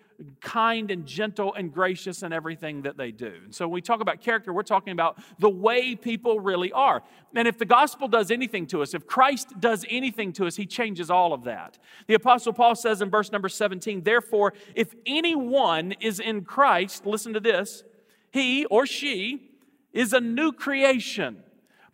kind 0.40 0.90
and 0.90 1.06
gentle 1.06 1.54
and 1.54 1.72
gracious 1.72 2.22
in 2.22 2.32
everything 2.32 2.82
that 2.82 2.96
they 2.96 3.10
do. 3.10 3.32
And 3.44 3.54
so 3.54 3.66
when 3.66 3.74
we 3.74 3.82
talk 3.82 4.00
about 4.00 4.20
character, 4.20 4.52
we're 4.52 4.62
talking 4.62 4.92
about 4.92 5.18
the 5.38 5.50
way 5.50 5.94
people 5.94 6.40
really 6.40 6.72
are. 6.72 7.02
And 7.34 7.46
if 7.46 7.58
the 7.58 7.64
gospel 7.64 8.08
does 8.08 8.30
anything 8.30 8.66
to 8.68 8.82
us, 8.82 8.94
if 8.94 9.06
Christ 9.06 9.60
does 9.60 9.84
anything 9.88 10.32
to 10.34 10.46
us, 10.46 10.56
he 10.56 10.66
changes 10.66 11.10
all 11.10 11.32
of 11.32 11.44
that. 11.44 11.78
The 12.06 12.14
apostle 12.14 12.52
Paul 12.52 12.74
says 12.74 13.02
in 13.02 13.10
verse 13.10 13.30
number 13.30 13.48
17, 13.48 14.02
therefore, 14.02 14.54
if 14.74 14.94
anyone 15.04 15.92
is 16.00 16.20
in 16.20 16.44
Christ, 16.44 17.06
listen 17.06 17.34
to 17.34 17.40
this, 17.40 17.84
he 18.30 18.64
or 18.66 18.86
she 18.86 19.50
is 19.92 20.12
a 20.12 20.20
new 20.20 20.52
creation. 20.52 21.42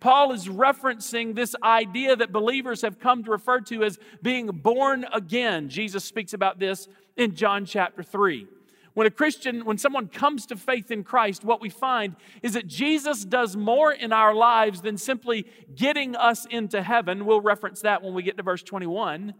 Paul 0.02 0.32
is 0.32 0.48
referencing 0.48 1.36
this 1.36 1.54
idea 1.62 2.16
that 2.16 2.32
believers 2.32 2.82
have 2.82 2.98
come 2.98 3.22
to 3.22 3.30
refer 3.30 3.60
to 3.60 3.84
as 3.84 4.00
being 4.20 4.48
born 4.48 5.06
again. 5.12 5.68
Jesus 5.68 6.04
speaks 6.04 6.34
about 6.34 6.58
this 6.58 6.88
in 7.16 7.34
John 7.34 7.64
chapter 7.64 8.02
3. 8.02 8.46
When 8.94 9.06
a 9.06 9.10
Christian, 9.10 9.64
when 9.64 9.78
someone 9.78 10.08
comes 10.08 10.44
to 10.46 10.56
faith 10.56 10.90
in 10.90 11.02
Christ, 11.02 11.44
what 11.44 11.62
we 11.62 11.70
find 11.70 12.14
is 12.42 12.52
that 12.52 12.66
Jesus 12.66 13.24
does 13.24 13.56
more 13.56 13.90
in 13.90 14.12
our 14.12 14.34
lives 14.34 14.82
than 14.82 14.98
simply 14.98 15.46
getting 15.74 16.14
us 16.14 16.44
into 16.46 16.82
heaven. 16.82 17.24
We'll 17.24 17.40
reference 17.40 17.80
that 17.80 18.02
when 18.02 18.12
we 18.12 18.22
get 18.22 18.36
to 18.36 18.42
verse 18.42 18.62
21. 18.62 19.34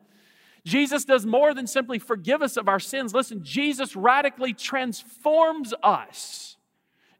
Jesus 0.65 1.05
does 1.05 1.27
more 1.27 1.53
than 1.55 1.67
simply 1.67 1.99
forgive 1.99 2.41
us 2.41 2.57
of 2.57 2.69
our 2.69 2.81
sins. 2.81 3.13
Listen, 3.13 3.43
Jesus 3.43 3.95
radically 3.97 4.55
transforms 4.55 5.75
us. 5.83 6.57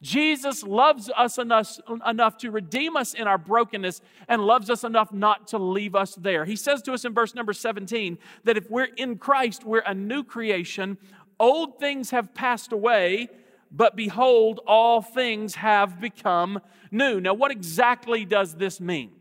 Jesus 0.03 0.65
loves 0.65 1.11
us 1.17 1.39
enough, 1.39 1.79
enough 2.07 2.37
to 2.39 2.51
redeem 2.51 2.97
us 2.97 3.15
in 3.15 3.29
our 3.29 3.39
brokenness 3.39 4.03
and 4.29 4.45
loves 4.45 4.69
us 4.69 4.83
enough 4.83 5.13
not 5.13 5.47
to 5.49 5.59
leave 5.59 5.95
us 5.95 6.17
there. 6.17 6.45
He 6.45 6.57
says 6.57 6.83
to 6.83 6.93
us 6.93 7.05
in 7.05 7.15
verse 7.15 7.37
number 7.37 7.53
17 7.53 8.19
that 8.43 8.57
if 8.57 8.69
we're 8.69 8.89
in 8.97 9.17
Christ, 9.17 9.65
we're 9.65 9.85
a 9.87 9.95
new 9.95 10.25
creation. 10.25 10.99
Old 11.39 11.79
things 11.79 12.11
have 12.11 12.35
passed 12.35 12.73
away, 12.73 13.29
but 13.71 13.95
behold, 13.95 14.61
all 14.67 15.03
things 15.03 15.55
have 15.55 16.01
become 16.01 16.61
new. 16.91 17.21
Now, 17.21 17.35
what 17.35 17.53
exactly 17.53 18.25
does 18.25 18.57
this 18.57 18.81
mean? 18.81 19.13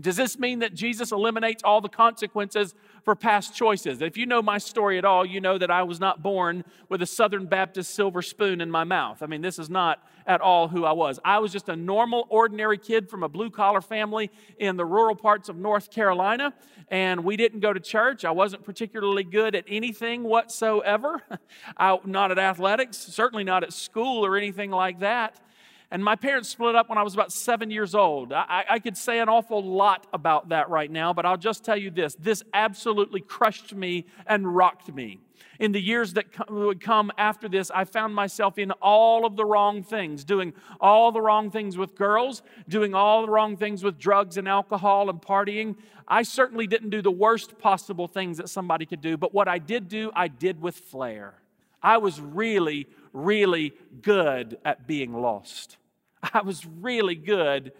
Does 0.00 0.16
this 0.16 0.38
mean 0.38 0.60
that 0.60 0.74
Jesus 0.74 1.12
eliminates 1.12 1.62
all 1.62 1.80
the 1.80 1.88
consequences 1.88 2.74
for 3.08 3.14
past 3.14 3.54
choices? 3.54 4.02
If 4.02 4.18
you 4.18 4.26
know 4.26 4.42
my 4.42 4.58
story 4.58 4.98
at 4.98 5.04
all, 5.06 5.24
you 5.24 5.40
know 5.40 5.56
that 5.56 5.70
I 5.70 5.82
was 5.82 5.98
not 5.98 6.22
born 6.22 6.62
with 6.90 7.00
a 7.00 7.06
Southern 7.06 7.46
Baptist 7.46 7.94
silver 7.94 8.20
spoon 8.20 8.60
in 8.60 8.70
my 8.70 8.84
mouth. 8.84 9.22
I 9.22 9.26
mean, 9.26 9.40
this 9.40 9.58
is 9.58 9.70
not 9.70 10.06
at 10.26 10.42
all 10.42 10.68
who 10.68 10.84
I 10.84 10.92
was. 10.92 11.18
I 11.24 11.38
was 11.38 11.50
just 11.50 11.70
a 11.70 11.74
normal, 11.74 12.26
ordinary 12.28 12.76
kid 12.76 13.08
from 13.08 13.22
a 13.22 13.28
blue 13.30 13.48
collar 13.48 13.80
family 13.80 14.30
in 14.58 14.76
the 14.76 14.84
rural 14.84 15.16
parts 15.16 15.48
of 15.48 15.56
North 15.56 15.90
Carolina, 15.90 16.52
and 16.90 17.24
we 17.24 17.38
didn't 17.38 17.60
go 17.60 17.72
to 17.72 17.80
church. 17.80 18.26
I 18.26 18.30
wasn't 18.30 18.62
particularly 18.62 19.24
good 19.24 19.54
at 19.54 19.64
anything 19.66 20.22
whatsoever. 20.22 21.22
I, 21.78 21.98
not 22.04 22.30
at 22.30 22.38
athletics, 22.38 22.98
certainly 22.98 23.42
not 23.42 23.62
at 23.62 23.72
school 23.72 24.26
or 24.26 24.36
anything 24.36 24.70
like 24.70 25.00
that. 25.00 25.40
And 25.90 26.04
my 26.04 26.16
parents 26.16 26.50
split 26.50 26.74
up 26.74 26.90
when 26.90 26.98
I 26.98 27.02
was 27.02 27.14
about 27.14 27.32
seven 27.32 27.70
years 27.70 27.94
old. 27.94 28.32
I, 28.32 28.64
I, 28.68 28.78
could 28.78 28.96
say 28.96 29.20
an 29.20 29.30
awful 29.30 29.64
lot 29.64 30.06
about 30.12 30.50
that 30.50 30.68
right 30.68 30.90
now, 30.90 31.14
but 31.14 31.24
I'll 31.24 31.38
just 31.38 31.64
tell 31.64 31.78
you 31.78 31.90
this 31.90 32.14
this 32.16 32.42
absolutely 32.52 33.20
crushed 33.22 33.74
me 33.74 34.04
and 34.26 34.54
rocked 34.54 34.92
me. 34.92 35.18
In 35.58 35.72
the 35.72 35.80
years 35.80 36.12
that 36.12 36.26
would 36.50 36.80
come 36.80 37.10
after 37.16 37.48
this, 37.48 37.70
I 37.70 37.84
found 37.84 38.14
myself 38.14 38.58
in 38.58 38.70
all 38.82 39.24
of 39.24 39.36
the 39.36 39.46
wrong 39.46 39.82
things, 39.82 40.24
doing 40.24 40.52
all 40.78 41.10
the 41.10 41.22
wrong 41.22 41.50
things 41.50 41.76
with 41.78 41.96
girls, 41.96 42.42
doing 42.68 42.94
all 42.94 43.22
the 43.22 43.30
wrong 43.30 43.56
things 43.56 43.82
with 43.82 43.98
drugs 43.98 44.36
and 44.36 44.46
alcohol 44.46 45.08
and 45.08 45.20
partying. 45.22 45.76
I 46.06 46.22
certainly 46.22 46.66
didn't 46.66 46.90
do 46.90 47.02
the 47.02 47.10
worst 47.10 47.58
possible 47.58 48.06
things 48.06 48.36
that 48.36 48.48
somebody 48.48 48.84
could 48.84 49.00
do, 49.00 49.16
but 49.16 49.32
what 49.32 49.48
I 49.48 49.58
did 49.58 49.88
do, 49.88 50.12
I 50.14 50.28
did 50.28 50.60
with 50.60 50.76
flair. 50.76 51.34
I 51.82 51.98
was 51.98 52.20
really, 52.20 52.86
really 53.24 53.74
good 54.02 54.58
at 54.64 54.86
being 54.86 55.12
lost. 55.12 55.76
I 56.22 56.42
was 56.42 56.64
really 56.66 57.14
good 57.14 57.72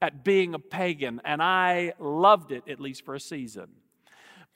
at 0.00 0.24
being 0.24 0.54
a 0.54 0.58
pagan, 0.58 1.20
and 1.24 1.42
I 1.42 1.94
loved 1.98 2.52
it, 2.52 2.68
at 2.68 2.80
least 2.80 3.04
for 3.04 3.14
a 3.14 3.20
season. 3.20 3.68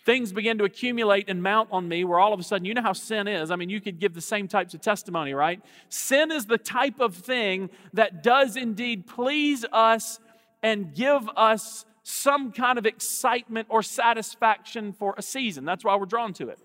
Things 0.05 0.33
began 0.33 0.59
to 0.59 0.65
accumulate 0.65 1.29
and 1.29 1.43
mount 1.43 1.69
on 1.73 1.89
me 1.89 2.05
where 2.05 2.19
all 2.19 2.33
of 2.33 2.41
a 2.41 2.43
sudden, 2.43 2.65
you 2.65 2.73
know 2.73 2.83
how 2.83 2.93
sin 2.93 3.29
is. 3.29 3.51
I 3.51 3.57
mean, 3.57 3.69
you 3.69 3.81
could 3.81 3.99
give 3.99 4.15
the 4.15 4.21
same 4.21 4.49
types 4.49 4.73
of 4.75 4.81
testimony, 4.81 5.35
right? 5.35 5.61
Sin 5.89 6.31
is 6.31 6.47
the 6.47 6.59
type 6.59 7.01
of 7.01 7.15
thing 7.15 7.71
that 7.93 8.23
does 8.23 8.57
indeed 8.57 9.07
please 9.07 9.65
us 9.73 10.19
and 10.63 10.95
give 10.95 11.29
us 11.37 11.85
some 12.03 12.53
kind 12.53 12.79
of 12.79 12.87
excitement 12.87 13.67
or 13.71 13.83
satisfaction 13.83 14.93
for 14.93 15.15
a 15.19 15.23
season. 15.23 15.65
That's 15.65 15.85
why 15.85 15.97
we're 15.97 16.07
drawn 16.07 16.33
to 16.35 16.49
it. 16.49 16.59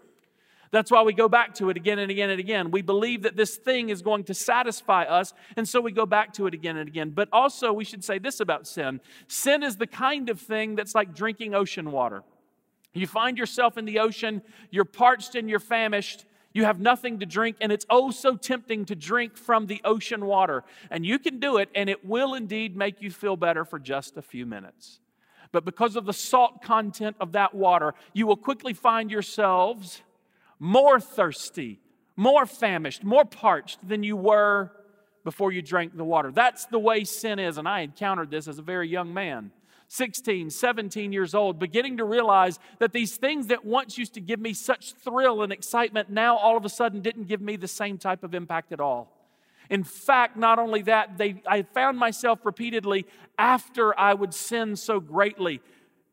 That's 0.73 0.89
why 0.89 1.03
we 1.03 1.13
go 1.13 1.29
back 1.29 1.53
to 1.55 1.69
it 1.69 1.77
again 1.77 1.99
and 1.99 2.09
again 2.09 2.31
and 2.31 2.39
again. 2.39 2.71
We 2.71 2.81
believe 2.81 3.21
that 3.21 3.35
this 3.35 3.57
thing 3.57 3.89
is 3.89 4.01
going 4.01 4.23
to 4.23 4.33
satisfy 4.33 5.03
us, 5.03 5.31
and 5.55 5.69
so 5.69 5.79
we 5.79 5.91
go 5.91 6.07
back 6.07 6.33
to 6.33 6.47
it 6.47 6.55
again 6.55 6.77
and 6.77 6.87
again. 6.89 7.11
But 7.11 7.29
also, 7.31 7.71
we 7.71 7.85
should 7.85 8.03
say 8.03 8.17
this 8.17 8.39
about 8.39 8.65
sin 8.65 8.99
sin 9.27 9.61
is 9.61 9.77
the 9.77 9.85
kind 9.85 10.29
of 10.29 10.41
thing 10.41 10.73
that's 10.75 10.95
like 10.95 11.13
drinking 11.13 11.53
ocean 11.53 11.91
water. 11.91 12.23
You 12.91 13.05
find 13.05 13.37
yourself 13.37 13.77
in 13.77 13.85
the 13.85 13.99
ocean, 13.99 14.41
you're 14.71 14.83
parched 14.83 15.35
and 15.35 15.47
you're 15.47 15.59
famished. 15.59 16.25
You 16.53 16.65
have 16.65 16.79
nothing 16.79 17.19
to 17.19 17.27
drink, 17.27 17.57
and 17.61 17.71
it's 17.71 17.85
oh 17.87 18.09
so 18.09 18.35
tempting 18.35 18.85
to 18.85 18.95
drink 18.95 19.37
from 19.37 19.67
the 19.67 19.79
ocean 19.85 20.25
water. 20.25 20.63
And 20.89 21.05
you 21.05 21.19
can 21.19 21.39
do 21.39 21.57
it, 21.57 21.69
and 21.75 21.87
it 21.87 22.03
will 22.03 22.33
indeed 22.33 22.75
make 22.75 22.99
you 22.99 23.11
feel 23.11 23.35
better 23.35 23.63
for 23.63 23.77
just 23.77 24.17
a 24.17 24.23
few 24.23 24.47
minutes. 24.47 25.01
But 25.51 25.65
because 25.65 25.95
of 25.95 26.05
the 26.05 26.13
salt 26.13 26.63
content 26.63 27.15
of 27.19 27.33
that 27.33 27.53
water, 27.53 27.93
you 28.11 28.25
will 28.25 28.37
quickly 28.37 28.73
find 28.73 29.11
yourselves 29.11 30.01
more 30.59 30.99
thirsty, 30.99 31.79
more 32.15 32.45
famished, 32.45 33.03
more 33.03 33.25
parched 33.25 33.87
than 33.87 34.03
you 34.03 34.15
were 34.15 34.71
before 35.23 35.51
you 35.51 35.61
drank 35.61 35.95
the 35.95 36.03
water. 36.03 36.31
That's 36.31 36.65
the 36.65 36.79
way 36.79 37.03
sin 37.03 37.39
is. 37.39 37.57
And 37.57 37.67
I 37.67 37.81
encountered 37.81 38.29
this 38.29 38.47
as 38.47 38.59
a 38.59 38.61
very 38.61 38.87
young 38.87 39.13
man. 39.13 39.51
16, 39.87 40.49
17 40.49 41.13
years 41.13 41.35
old, 41.35 41.59
beginning 41.59 41.97
to 41.97 42.03
realize 42.03 42.57
that 42.79 42.93
these 42.93 43.15
things 43.15 43.47
that 43.47 43.63
once 43.63 43.97
used 43.97 44.15
to 44.15 44.21
give 44.21 44.39
me 44.39 44.53
such 44.53 44.93
thrill 44.93 45.43
and 45.43 45.53
excitement 45.53 46.09
now 46.09 46.35
all 46.35 46.57
of 46.57 46.65
a 46.65 46.69
sudden 46.69 47.01
didn't 47.01 47.27
give 47.27 47.41
me 47.41 47.55
the 47.55 47.67
same 47.67 47.99
type 47.99 48.23
of 48.23 48.33
impact 48.33 48.71
at 48.71 48.79
all. 48.79 49.11
In 49.69 49.83
fact, 49.83 50.35
not 50.35 50.59
only 50.59 50.81
that, 50.83 51.17
they, 51.17 51.41
I 51.47 51.61
found 51.61 51.97
myself 51.97 52.39
repeatedly 52.43 53.05
after 53.37 53.97
I 53.99 54.13
would 54.13 54.33
sin 54.33 54.75
so 54.75 54.99
greatly, 54.99 55.61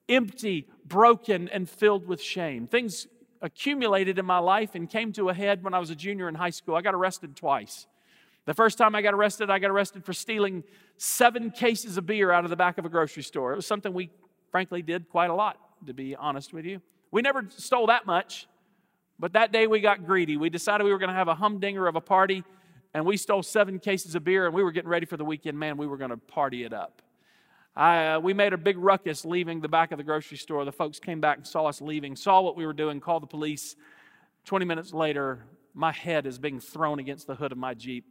empty, 0.09 0.67
broken, 0.85 1.49
and 1.49 1.69
filled 1.69 2.07
with 2.07 2.21
shame. 2.21 2.67
Things 2.67 3.07
accumulated 3.43 4.19
in 4.19 4.27
my 4.27 4.39
life 4.39 4.75
and 4.75 4.89
came 4.89 5.13
to 5.15 5.29
a 5.29 5.35
head 5.35 5.63
when 5.63 5.75
I 5.75 5.79
was 5.79 5.91
a 5.91 5.95
junior 5.95 6.29
in 6.29 6.35
high 6.35 6.51
school. 6.51 6.75
I 6.75 6.83
got 6.83 6.95
arrested 6.95 7.37
twice. 7.37 7.87
The 8.47 8.55
first 8.55 8.79
time 8.79 8.95
I 8.95 9.03
got 9.03 9.15
arrested, 9.15 9.51
I 9.51 9.59
got 9.59 9.71
arrested 9.71 10.05
for 10.05 10.13
stealing 10.13 10.65
seven 10.97 11.51
cases 11.51 11.97
of 11.97 12.07
beer 12.07 12.31
out 12.31 12.45
of 12.45 12.51
the 12.51 12.57
back 12.57 12.79
of 12.79 12.85
a 12.85 12.89
grocery 12.89 13.23
store. 13.23 13.53
It 13.53 13.57
was 13.57 13.67
something 13.67 13.93
we, 13.93 14.11
frankly, 14.51 14.83
did 14.83 15.09
quite 15.09 15.31
a 15.31 15.35
lot, 15.35 15.59
to 15.87 15.95
be 15.95 16.17
honest 16.17 16.53
with 16.53 16.65
you. 16.65 16.81
We 17.11 17.23
never 17.23 17.47
stole 17.51 17.87
that 17.89 18.07
much, 18.07 18.47
but 19.19 19.35
that 19.35 19.53
day 19.53 19.67
we 19.67 19.81
got 19.81 20.07
greedy. 20.07 20.37
We 20.37 20.51
decided 20.51 20.85
we 20.85 20.93
were 20.93 20.99
going 20.99 21.11
to 21.11 21.15
have 21.15 21.29
a 21.29 21.35
humdinger 21.35 21.87
of 21.87 21.97
a 21.97 22.01
party, 22.01 22.45
and 22.95 23.05
we 23.05 23.17
stole 23.17 23.43
seven 23.43 23.79
cases 23.79 24.15
of 24.15 24.25
beer, 24.25 24.47
and 24.47 24.55
we 24.55 24.63
were 24.63 24.73
getting 24.73 24.91
ready 24.91 25.07
for 25.07 25.17
the 25.17 25.25
weekend. 25.25 25.59
Man, 25.59 25.77
we 25.77 25.87
were 25.87 25.97
going 25.97 26.11
to 26.11 26.17
party 26.17 26.65
it 26.65 26.73
up. 26.73 27.03
I, 27.77 28.07
uh, 28.07 28.21
we 28.21 28.35
made 28.35 28.53
a 28.53 28.59
big 28.59 28.79
ruckus 28.79 29.25
leaving 29.25 29.61
the 29.61 29.69
back 29.69 29.93
of 29.93 29.99
the 29.99 30.05
grocery 30.05 30.37
store. 30.37 30.65
The 30.65 30.73
folks 30.73 30.99
came 30.99 31.21
back 31.21 31.39
and 31.39 31.47
saw 31.47 31.67
us 31.67 31.81
leaving, 31.81 32.17
saw 32.17 32.41
what 32.41 32.57
we 32.57 32.67
were 32.67 32.73
doing, 32.73 33.01
called 33.01 33.23
the 33.23 33.29
police. 33.29 33.77
20 34.45 34.65
minutes 34.65 34.93
later, 34.93 35.45
my 35.75 35.93
head 35.93 36.27
is 36.27 36.39
being 36.39 36.61
thrown 36.61 36.99
against 36.99 37.27
the 37.27 37.35
hood 37.35 37.53
of 37.53 37.59
my 37.59 37.75
Jeep 37.75 38.05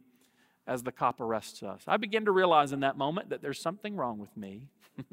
as 0.66 0.82
the 0.82 0.92
cop 0.92 1.20
arrests 1.20 1.62
us. 1.62 1.82
I 1.86 1.96
begin 1.96 2.24
to 2.24 2.32
realize 2.32 2.72
in 2.72 2.80
that 2.80 2.96
moment 2.96 3.30
that 3.30 3.42
there's 3.42 3.60
something 3.60 3.96
wrong 3.96 4.18
with 4.18 4.34
me. 4.36 4.68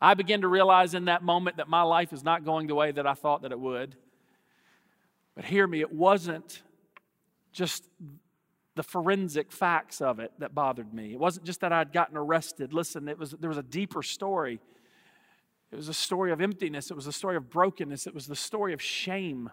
I 0.00 0.14
begin 0.14 0.42
to 0.42 0.48
realize 0.48 0.94
in 0.94 1.06
that 1.06 1.22
moment 1.22 1.56
that 1.56 1.68
my 1.68 1.82
life 1.82 2.12
is 2.12 2.22
not 2.22 2.44
going 2.44 2.68
the 2.68 2.74
way 2.74 2.92
that 2.92 3.06
I 3.06 3.14
thought 3.14 3.42
that 3.42 3.52
it 3.52 3.58
would. 3.58 3.96
But 5.34 5.44
hear 5.44 5.66
me, 5.66 5.80
it 5.80 5.92
wasn't 5.92 6.62
just 7.52 7.84
the 8.78 8.82
forensic 8.84 9.50
facts 9.50 10.00
of 10.00 10.20
it 10.20 10.30
that 10.38 10.54
bothered 10.54 10.94
me. 10.94 11.12
It 11.12 11.18
wasn't 11.18 11.44
just 11.44 11.62
that 11.62 11.72
I'd 11.72 11.92
gotten 11.92 12.16
arrested. 12.16 12.72
Listen, 12.72 13.08
it 13.08 13.18
was, 13.18 13.32
there 13.32 13.48
was 13.48 13.58
a 13.58 13.62
deeper 13.62 14.04
story. 14.04 14.60
It 15.72 15.74
was 15.74 15.88
a 15.88 15.94
story 15.94 16.30
of 16.30 16.40
emptiness. 16.40 16.88
It 16.88 16.94
was 16.94 17.08
a 17.08 17.12
story 17.12 17.34
of 17.34 17.50
brokenness. 17.50 18.06
It 18.06 18.14
was 18.14 18.28
the 18.28 18.36
story 18.36 18.72
of 18.72 18.80
shame. 18.80 19.50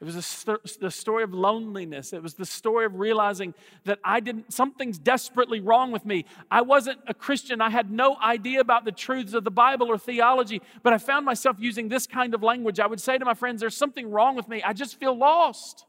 It 0.00 0.04
was 0.06 0.26
st- 0.26 0.80
the 0.80 0.90
story 0.90 1.22
of 1.22 1.32
loneliness. 1.32 2.12
It 2.12 2.20
was 2.20 2.34
the 2.34 2.44
story 2.44 2.84
of 2.84 2.96
realizing 2.96 3.54
that 3.84 4.00
I 4.02 4.18
didn't, 4.18 4.52
something's 4.52 4.98
desperately 4.98 5.60
wrong 5.60 5.92
with 5.92 6.04
me. 6.04 6.24
I 6.50 6.62
wasn't 6.62 6.98
a 7.06 7.14
Christian. 7.14 7.60
I 7.60 7.70
had 7.70 7.92
no 7.92 8.16
idea 8.20 8.58
about 8.58 8.84
the 8.84 8.90
truths 8.90 9.34
of 9.34 9.44
the 9.44 9.52
Bible 9.52 9.86
or 9.86 9.98
theology, 9.98 10.60
but 10.82 10.92
I 10.92 10.98
found 10.98 11.24
myself 11.24 11.58
using 11.60 11.90
this 11.90 12.08
kind 12.08 12.34
of 12.34 12.42
language. 12.42 12.80
I 12.80 12.88
would 12.88 13.00
say 13.00 13.18
to 13.18 13.24
my 13.24 13.34
friends, 13.34 13.60
There's 13.60 13.76
something 13.76 14.10
wrong 14.10 14.34
with 14.34 14.48
me. 14.48 14.64
I 14.64 14.72
just 14.72 14.98
feel 14.98 15.16
lost. 15.16 15.86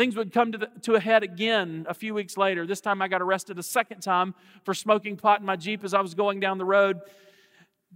Things 0.00 0.16
would 0.16 0.32
come 0.32 0.52
to, 0.52 0.56
the, 0.56 0.70
to, 0.84 0.94
a 0.94 0.98
head 0.98 1.22
again 1.22 1.84
a 1.86 1.92
few 1.92 2.14
weeks 2.14 2.38
later. 2.38 2.66
This 2.66 2.80
time 2.80 3.02
I 3.02 3.08
got 3.08 3.20
arrested 3.20 3.58
a 3.58 3.62
second 3.62 4.00
time 4.00 4.34
for 4.64 4.72
smoking 4.72 5.14
pot 5.14 5.40
in 5.40 5.46
my 5.46 5.56
Jeep 5.56 5.84
as 5.84 5.92
I 5.92 6.00
was 6.00 6.14
going 6.14 6.40
down 6.40 6.56
the 6.56 6.64
road. 6.64 7.02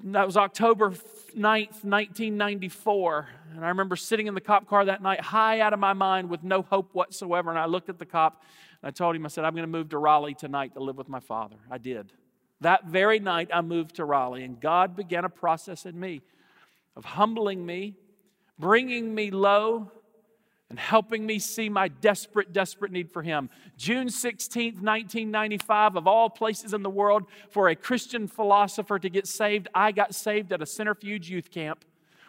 That 0.02 0.26
was 0.26 0.36
October 0.36 0.90
9th, 0.90 1.82
1994. 1.82 3.28
And 3.54 3.64
I 3.64 3.68
remember 3.68 3.96
sitting 3.96 4.26
in 4.26 4.34
the 4.34 4.42
cop 4.42 4.68
car 4.68 4.84
that 4.84 5.00
night, 5.00 5.22
high 5.22 5.60
out 5.60 5.72
of 5.72 5.78
my 5.78 5.94
mind 5.94 6.28
with 6.28 6.44
no 6.44 6.60
hope 6.60 6.90
whatsoever. 6.92 7.48
And 7.48 7.58
I 7.58 7.64
looked 7.64 7.88
at 7.88 7.98
the 7.98 8.04
cop 8.04 8.42
and 8.82 8.88
I 8.88 8.90
told 8.90 9.16
him, 9.16 9.24
I 9.24 9.30
said, 9.30 9.46
I'm 9.46 9.54
going 9.54 9.62
to 9.62 9.66
move 9.66 9.88
to 9.88 9.98
Raleigh 9.98 10.34
tonight 10.34 10.74
to 10.74 10.80
live 10.80 10.98
with 10.98 11.08
my 11.08 11.20
father. 11.20 11.56
I 11.70 11.78
did. 11.78 12.12
That 12.60 12.84
very 12.84 13.18
night, 13.18 13.48
I 13.50 13.62
moved 13.62 13.94
to 13.94 14.04
Raleigh, 14.04 14.44
and 14.44 14.60
God 14.60 14.94
began 14.94 15.24
a 15.24 15.30
process 15.30 15.86
in 15.86 15.98
me 15.98 16.20
of 16.96 17.06
humbling 17.06 17.64
me, 17.64 17.94
bringing 18.58 19.14
me 19.14 19.30
low, 19.30 19.90
and 20.74 20.80
helping 20.80 21.24
me 21.24 21.38
see 21.38 21.68
my 21.68 21.86
desperate, 21.86 22.52
desperate 22.52 22.90
need 22.90 23.08
for 23.08 23.22
Him. 23.22 23.48
June 23.76 24.08
16th, 24.08 24.82
1995, 24.82 25.94
of 25.94 26.08
all 26.08 26.28
places 26.28 26.74
in 26.74 26.82
the 26.82 26.90
world, 26.90 27.26
for 27.48 27.68
a 27.68 27.76
Christian 27.76 28.26
philosopher 28.26 28.98
to 28.98 29.08
get 29.08 29.28
saved, 29.28 29.68
I 29.72 29.92
got 29.92 30.16
saved 30.16 30.52
at 30.52 30.60
a 30.60 30.66
centrifuge 30.66 31.30
youth 31.30 31.52
camp. 31.52 31.84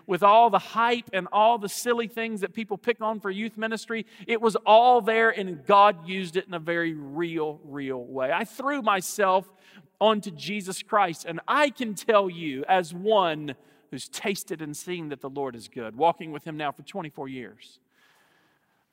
With 0.05 0.21
all 0.21 0.51
the 0.51 0.59
hype 0.59 1.09
and 1.11 1.27
all 1.31 1.57
the 1.57 1.67
silly 1.67 2.07
things 2.07 2.41
that 2.41 2.53
people 2.53 2.77
pick 2.77 3.01
on 3.01 3.19
for 3.19 3.31
youth 3.31 3.57
ministry, 3.57 4.05
it 4.27 4.39
was 4.39 4.55
all 4.57 5.01
there, 5.01 5.31
and 5.31 5.65
God 5.65 6.07
used 6.07 6.37
it 6.37 6.45
in 6.45 6.53
a 6.53 6.59
very 6.59 6.93
real, 6.93 7.59
real 7.63 8.03
way. 8.03 8.31
I 8.31 8.43
threw 8.43 8.83
myself 8.83 9.51
onto 9.99 10.29
Jesus 10.29 10.83
Christ, 10.83 11.25
and 11.25 11.39
I 11.47 11.71
can 11.71 11.95
tell 11.95 12.29
you, 12.29 12.63
as 12.69 12.93
one 12.93 13.55
who's 13.89 14.07
tasted 14.07 14.61
and 14.61 14.77
seen 14.77 15.09
that 15.09 15.21
the 15.21 15.31
Lord 15.31 15.55
is 15.55 15.67
good, 15.67 15.95
walking 15.95 16.31
with 16.31 16.43
Him 16.43 16.57
now 16.57 16.71
for 16.71 16.83
24 16.83 17.27
years 17.27 17.79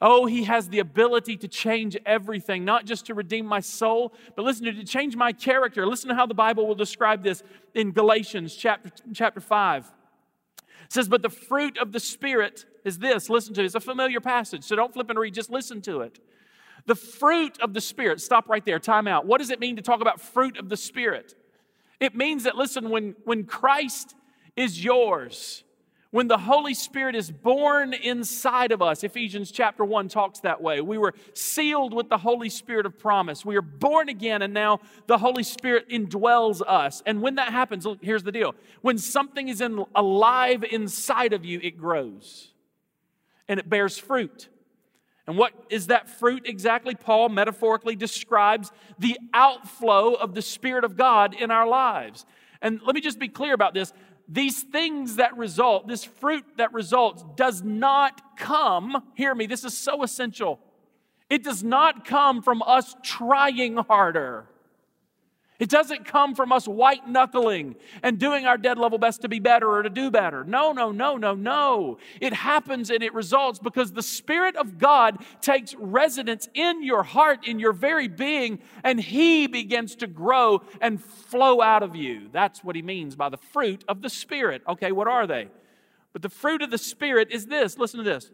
Oh, 0.05 0.27
he 0.27 0.43
has 0.45 0.69
the 0.69 0.81
ability 0.81 1.37
to 1.37 1.49
change 1.49 1.97
everything, 2.05 2.65
not 2.65 2.87
just 2.87 3.07
to 3.07 3.15
redeem 3.15 3.47
my 3.47 3.61
soul, 3.61 4.13
but 4.35 4.45
listen 4.45 4.65
to 4.65 4.85
change 4.85 5.15
my 5.15 5.33
character. 5.33 5.87
Listen 5.87 6.09
to 6.09 6.17
how 6.17 6.27
the 6.27 6.35
Bible 6.35 6.67
will 6.67 6.75
describe 6.75 7.23
this 7.23 7.45
in 7.73 7.93
Galatians 7.93 8.57
chapter, 8.57 8.91
chapter 9.15 9.41
5. 9.41 9.93
It 10.59 10.93
says, 10.93 11.09
But 11.09 11.23
the 11.23 11.31
fruit 11.31 11.79
of 11.79 11.93
the 11.93 12.01
Spirit 12.01 12.67
is 12.85 12.99
this. 12.99 13.31
Listen 13.31 13.55
to 13.55 13.63
it. 13.63 13.67
It's 13.67 13.77
a 13.77 13.81
familiar 13.81 14.21
passage, 14.21 14.65
so 14.65 14.75
don't 14.75 14.93
flip 14.93 15.09
and 15.09 15.17
read, 15.17 15.35
just 15.35 15.51
listen 15.51 15.81
to 15.83 16.01
it. 16.01 16.19
The 16.87 16.97
fruit 16.97 17.61
of 17.61 17.73
the 17.73 17.81
Spirit, 17.81 18.21
stop 18.21 18.49
right 18.49 18.65
there, 18.65 18.81
time 18.81 19.07
out. 19.07 19.25
What 19.25 19.39
does 19.39 19.51
it 19.51 19.61
mean 19.61 19.77
to 19.77 19.83
talk 19.83 20.01
about 20.01 20.21
fruit 20.21 20.59
of 20.59 20.69
the 20.69 20.77
Spirit? 20.77 21.37
It 22.01 22.17
means 22.17 22.43
that, 22.43 22.57
listen, 22.57 22.91
when, 22.91 23.15
when 23.23 23.45
Christ 23.45 24.17
is 24.57 24.85
yours, 24.85 25.63
when 26.12 26.28
the 26.28 26.38
Holy 26.38 26.75
Spirit 26.75 27.16
is 27.16 27.31
born 27.31 27.95
inside 27.95 28.71
of 28.71 28.83
us, 28.83 29.02
Ephesians 29.02 29.50
chapter 29.50 29.83
1 29.83 30.09
talks 30.09 30.40
that 30.40 30.61
way. 30.61 30.83
We 30.83 30.99
were 30.99 31.14
sealed 31.33 31.95
with 31.95 32.11
the 32.11 32.19
Holy 32.19 32.50
Spirit 32.50 32.85
of 32.85 32.99
promise. 32.99 33.47
We 33.47 33.57
are 33.57 33.62
born 33.62 34.11
again, 34.11 34.42
and 34.42 34.52
now 34.52 34.81
the 35.07 35.16
Holy 35.16 35.42
Spirit 35.42 35.88
indwells 35.88 36.61
us. 36.66 37.02
And 37.07 37.23
when 37.23 37.37
that 37.37 37.49
happens, 37.49 37.87
look, 37.87 37.99
here's 38.02 38.23
the 38.23 38.31
deal 38.31 38.54
when 38.83 38.99
something 38.99 39.49
is 39.49 39.62
in, 39.62 39.85
alive 39.95 40.64
inside 40.71 41.33
of 41.33 41.47
you, 41.47 41.59
it 41.62 41.78
grows 41.78 42.52
and 43.49 43.59
it 43.59 43.71
bears 43.71 43.97
fruit. 43.97 44.50
And 45.26 45.38
what 45.38 45.54
is 45.71 45.87
that 45.87 46.11
fruit 46.11 46.42
exactly? 46.45 46.95
Paul 46.95 47.31
metaphorically 47.31 47.97
describes 47.97 48.71
the 48.99 49.19
outflow 49.33 50.12
of 50.12 50.35
the 50.35 50.42
Spirit 50.42 50.85
of 50.85 50.99
God 50.99 51.35
in 51.35 51.50
our 51.50 51.66
lives. 51.66 52.26
And 52.61 52.81
let 52.85 52.95
me 52.95 53.00
just 53.00 53.19
be 53.19 53.28
clear 53.28 53.54
about 53.54 53.73
this 53.73 53.92
these 54.33 54.62
things 54.62 55.17
that 55.17 55.37
result, 55.37 55.87
this 55.87 56.05
fruit 56.05 56.45
that 56.57 56.73
results, 56.73 57.23
does 57.37 57.62
not 57.62 58.39
come, 58.39 59.03
hear 59.15 59.35
me, 59.35 59.45
this 59.45 59.62
is 59.62 59.77
so 59.77 60.03
essential. 60.03 60.59
It 61.29 61.45
does 61.45 61.62
not 61.62 62.07
come 62.07 62.43
from 62.43 62.62
us 62.62 62.97
trying 63.03 63.77
harder. 63.77 64.47
It 65.59 65.69
doesn't 65.69 66.07
come 66.07 66.35
from 66.35 66.51
us 66.51 66.67
white 66.67 67.09
knuckling 67.09 67.77
and 68.03 68.19
doing 68.19 68.47
our 68.47 68.57
dead 68.57 68.79
level 68.79 68.99
best 68.99 69.23
to 69.23 69.29
be 69.29 69.39
better 69.39 69.69
or 69.69 69.83
to 69.83 69.91
do 69.91 70.11
better. 70.11 70.45
No, 70.45 70.73
no, 70.73 70.91
no, 70.91 71.17
no, 71.17 71.35
no. 71.35 71.99
It 72.21 72.33
happens 72.33 72.91
and 72.91 73.03
it 73.03 73.15
results 73.15 73.59
because 73.59 73.93
the 73.93 74.03
Spirit 74.03 74.57
of 74.57 74.79
God 74.79 75.19
takes 75.41 75.75
residence 75.77 76.49
in 76.55 76.83
your 76.83 77.03
heart, 77.03 77.47
in 77.47 77.59
your 77.61 77.73
very 77.73 78.09
being, 78.09 78.61
and 78.83 78.99
He 78.99 79.47
begins 79.47 79.95
to 79.97 80.07
grow 80.07 80.63
and 80.81 81.03
flow 81.03 81.61
out 81.61 81.83
of 81.83 81.95
you. 81.95 82.29
That's 82.33 82.65
what 82.65 82.75
He 82.75 82.83
means 82.83 83.15
by 83.15 83.29
the 83.29 83.37
fruit 83.37 83.85
of 83.87 84.03
the 84.03 84.11
Spirit. 84.11 84.63
Okay, 84.67 84.91
what 84.91 85.07
are 85.07 85.27
they? 85.27 85.49
But 86.13 86.23
the 86.23 86.29
fruit 86.29 86.63
of 86.63 86.71
the 86.71 86.79
Spirit 86.79 87.31
is 87.31 87.47
this 87.47 87.79
listen 87.79 87.99
to 87.99 88.05
this 88.05 88.31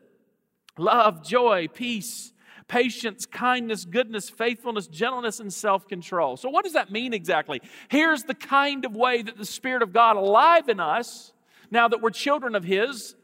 love, 0.79 1.27
joy, 1.27 1.69
peace 1.69 2.33
patience, 2.69 3.27
kindness, 3.27 3.85
goodness, 3.85 4.29
faithfulness, 4.29 4.87
gentleness, 4.87 5.41
and 5.41 5.53
self 5.53 5.89
control. 5.89 6.37
So, 6.37 6.49
what 6.51 6.65
does 6.65 6.75
that 6.75 6.93
mean 6.93 7.13
exactly? 7.13 7.61
Here's 7.89 8.23
the 8.23 8.35
kind 8.35 8.85
of 8.85 8.95
way 8.95 9.23
that 9.23 9.37
the 9.37 9.45
Spirit 9.45 9.83
of 9.83 9.93
God, 9.93 10.17
alive 10.17 10.69
in 10.69 10.79
us, 10.79 11.33
now 11.71 11.89
that 11.89 12.01
we're 12.01 12.11
children 12.11 12.55
of 12.55 12.65
His, 12.65 13.17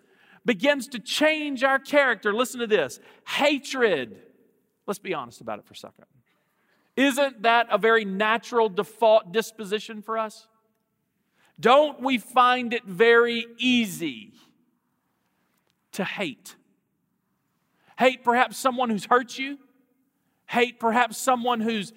begins 0.45 0.89
to 0.89 0.99
change 0.99 1.63
our 1.63 1.79
character. 1.79 2.35
Listen 2.35 2.61
to 2.61 2.67
this 2.67 2.99
hatred. 3.27 4.17
Let's 4.87 4.99
be 4.99 5.15
honest 5.15 5.41
about 5.41 5.59
it 5.59 5.67
for 5.67 5.75
a 5.75 5.77
second. 5.77 6.07
Isn't 6.97 7.43
that 7.43 7.67
a 7.71 7.79
very 7.79 8.05
natural 8.05 8.69
default 8.69 9.33
disposition 9.33 10.03
for 10.03 10.19
us? 10.19 10.47
Don't 11.59 12.01
we 12.01 12.19
find 12.19 12.73
it 12.73 12.85
very 12.85 13.47
easy 13.59 14.33
to 15.93 16.05
hate? 16.05 16.57
Hate 17.99 18.25
perhaps 18.25 18.57
someone 18.57 18.91
who's 18.91 19.05
hurt 19.05 19.39
you. 19.39 19.59
Hate 20.47 20.79
perhaps 20.79 21.17
someone 21.19 21.61
who's 21.61 21.93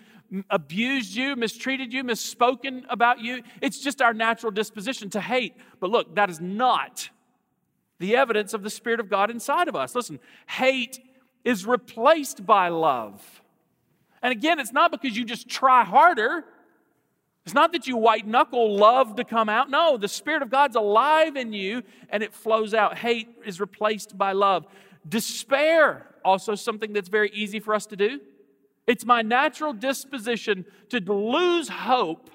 abused 0.50 1.16
you, 1.16 1.36
mistreated 1.36 1.94
you, 1.94 2.04
misspoken 2.04 2.84
about 2.90 3.20
you. 3.20 3.44
It's 3.62 3.80
just 3.80 4.02
our 4.02 4.14
natural 4.14 4.52
disposition 4.52 5.10
to 5.12 5.22
hate. 5.22 5.56
But 5.80 5.90
look, 5.90 6.16
that 6.16 6.30
is 6.30 6.40
not 6.40 7.10
the 8.00 8.16
evidence 8.16 8.54
of 8.54 8.64
the 8.64 8.70
Spirit 8.70 9.00
of 9.00 9.10
God 9.10 9.32
inside 9.32 9.68
of 9.68 9.76
us. 9.76 9.96
Listen, 9.96 10.20
hate 10.48 11.00
is 11.44 11.66
replaced 11.66 12.46
by 12.46 12.70
love. 12.70 13.42
And 14.22 14.32
again, 14.32 14.60
it's 14.60 14.74
not 14.74 14.92
because 14.92 15.18
you 15.18 15.26
just 15.26 15.48
try 15.48 15.84
harder. 15.84 16.44
It's 17.46 17.54
not 17.54 17.72
that 17.72 17.88
you 17.88 17.96
white 17.96 18.28
knuckle 18.28 18.76
love 18.76 19.16
to 19.16 19.24
come 19.24 19.48
out. 19.48 19.70
No, 19.70 19.98
the 19.98 20.10
Spirit 20.10 20.42
of 20.42 20.50
God's 20.50 20.76
alive 20.76 21.38
in 21.38 21.54
you 21.54 21.84
and 22.10 22.22
it 22.22 22.34
flows 22.34 22.74
out. 22.74 22.98
Hate 22.98 23.30
is 23.46 23.62
replaced 23.62 24.18
by 24.18 24.34
love. 24.34 24.68
Despair, 25.08 26.08
also 26.24 26.56
something 26.56 26.94
that's 26.94 27.10
very 27.10 27.30
easy 27.32 27.60
for 27.60 27.74
us 27.74 27.86
to 27.88 27.96
do. 27.96 28.20
It's 28.86 29.06
my 29.06 29.22
natural 29.22 29.74
disposition 29.74 30.66
to 30.90 31.00
lose 31.00 31.70
hope 31.70 32.30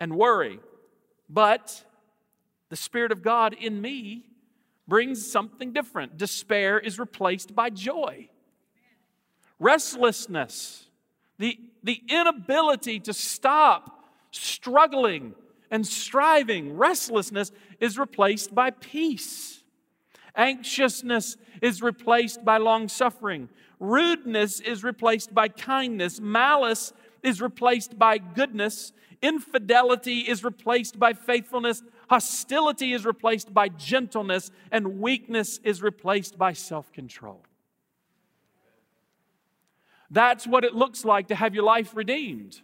and 0.00 0.16
worry. 0.16 0.60
But 1.28 1.84
the 2.68 2.76
Spirit 2.76 3.12
of 3.12 3.22
God 3.22 3.54
in 3.54 3.80
me 3.80 4.26
brings 4.88 5.30
something 5.30 5.72
different. 5.72 6.18
Despair 6.18 6.78
is 6.78 6.98
replaced 6.98 7.54
by 7.54 7.70
joy. 7.70 8.28
Restlessness, 9.60 10.86
the, 11.38 11.58
the 11.84 12.02
inability 12.08 12.98
to 13.00 13.12
stop 13.12 14.04
struggling 14.32 15.34
and 15.70 15.86
striving, 15.86 16.76
restlessness 16.76 17.52
is 17.78 17.98
replaced 17.98 18.52
by 18.54 18.70
peace. 18.70 19.59
Anxiousness 20.36 21.36
is 21.62 21.82
replaced 21.82 22.44
by 22.44 22.58
long 22.58 22.88
suffering. 22.88 23.48
Rudeness 23.78 24.60
is 24.60 24.84
replaced 24.84 25.34
by 25.34 25.48
kindness. 25.48 26.20
Malice 26.20 26.92
is 27.22 27.40
replaced 27.40 27.98
by 27.98 28.18
goodness. 28.18 28.92
Infidelity 29.22 30.20
is 30.20 30.44
replaced 30.44 30.98
by 30.98 31.12
faithfulness. 31.12 31.82
Hostility 32.08 32.92
is 32.92 33.04
replaced 33.04 33.52
by 33.52 33.68
gentleness. 33.68 34.50
And 34.70 35.00
weakness 35.00 35.60
is 35.64 35.82
replaced 35.82 36.38
by 36.38 36.52
self 36.52 36.92
control. 36.92 37.42
That's 40.10 40.46
what 40.46 40.64
it 40.64 40.74
looks 40.74 41.04
like 41.04 41.28
to 41.28 41.34
have 41.34 41.54
your 41.54 41.64
life 41.64 41.94
redeemed. 41.94 42.60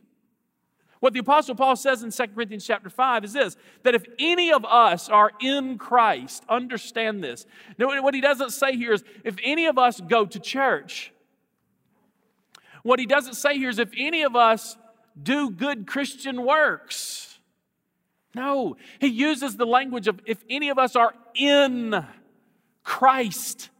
What 1.07 1.12
the 1.12 1.21
Apostle 1.21 1.55
Paul 1.55 1.77
says 1.77 2.03
in 2.03 2.11
2 2.11 2.35
Corinthians 2.35 2.66
chapter 2.66 2.90
5 2.90 3.27
is 3.27 3.33
this 3.33 3.57
that 3.85 3.95
if 3.95 4.05
any 4.19 4.51
of 4.51 4.64
us 4.64 5.09
are 5.09 5.31
in 5.40 5.79
Christ, 5.79 6.42
understand 6.49 7.23
this. 7.23 7.47
Now, 7.79 8.03
what 8.03 8.12
he 8.12 8.21
doesn't 8.21 8.51
say 8.51 8.77
here 8.77 8.92
is 8.92 9.05
if 9.23 9.37
any 9.45 9.66
of 9.66 9.79
us 9.79 10.01
go 10.01 10.27
to 10.27 10.40
church, 10.40 11.12
what 12.83 12.99
he 12.99 13.07
doesn't 13.07 13.35
say 13.35 13.57
here 13.57 13.69
is 13.69 13.79
if 13.79 13.90
any 13.97 14.25
of 14.25 14.35
us 14.35 14.77
do 15.23 15.49
good 15.49 15.87
Christian 15.87 16.45
works. 16.45 17.38
No, 18.35 18.77
he 18.99 19.07
uses 19.07 19.57
the 19.57 19.64
language 19.64 20.09
of 20.09 20.21
if 20.27 20.42
any 20.51 20.71
of 20.71 20.77
us 20.77 20.97
are 20.97 21.14
in 21.37 22.05
Christ. 22.83 23.71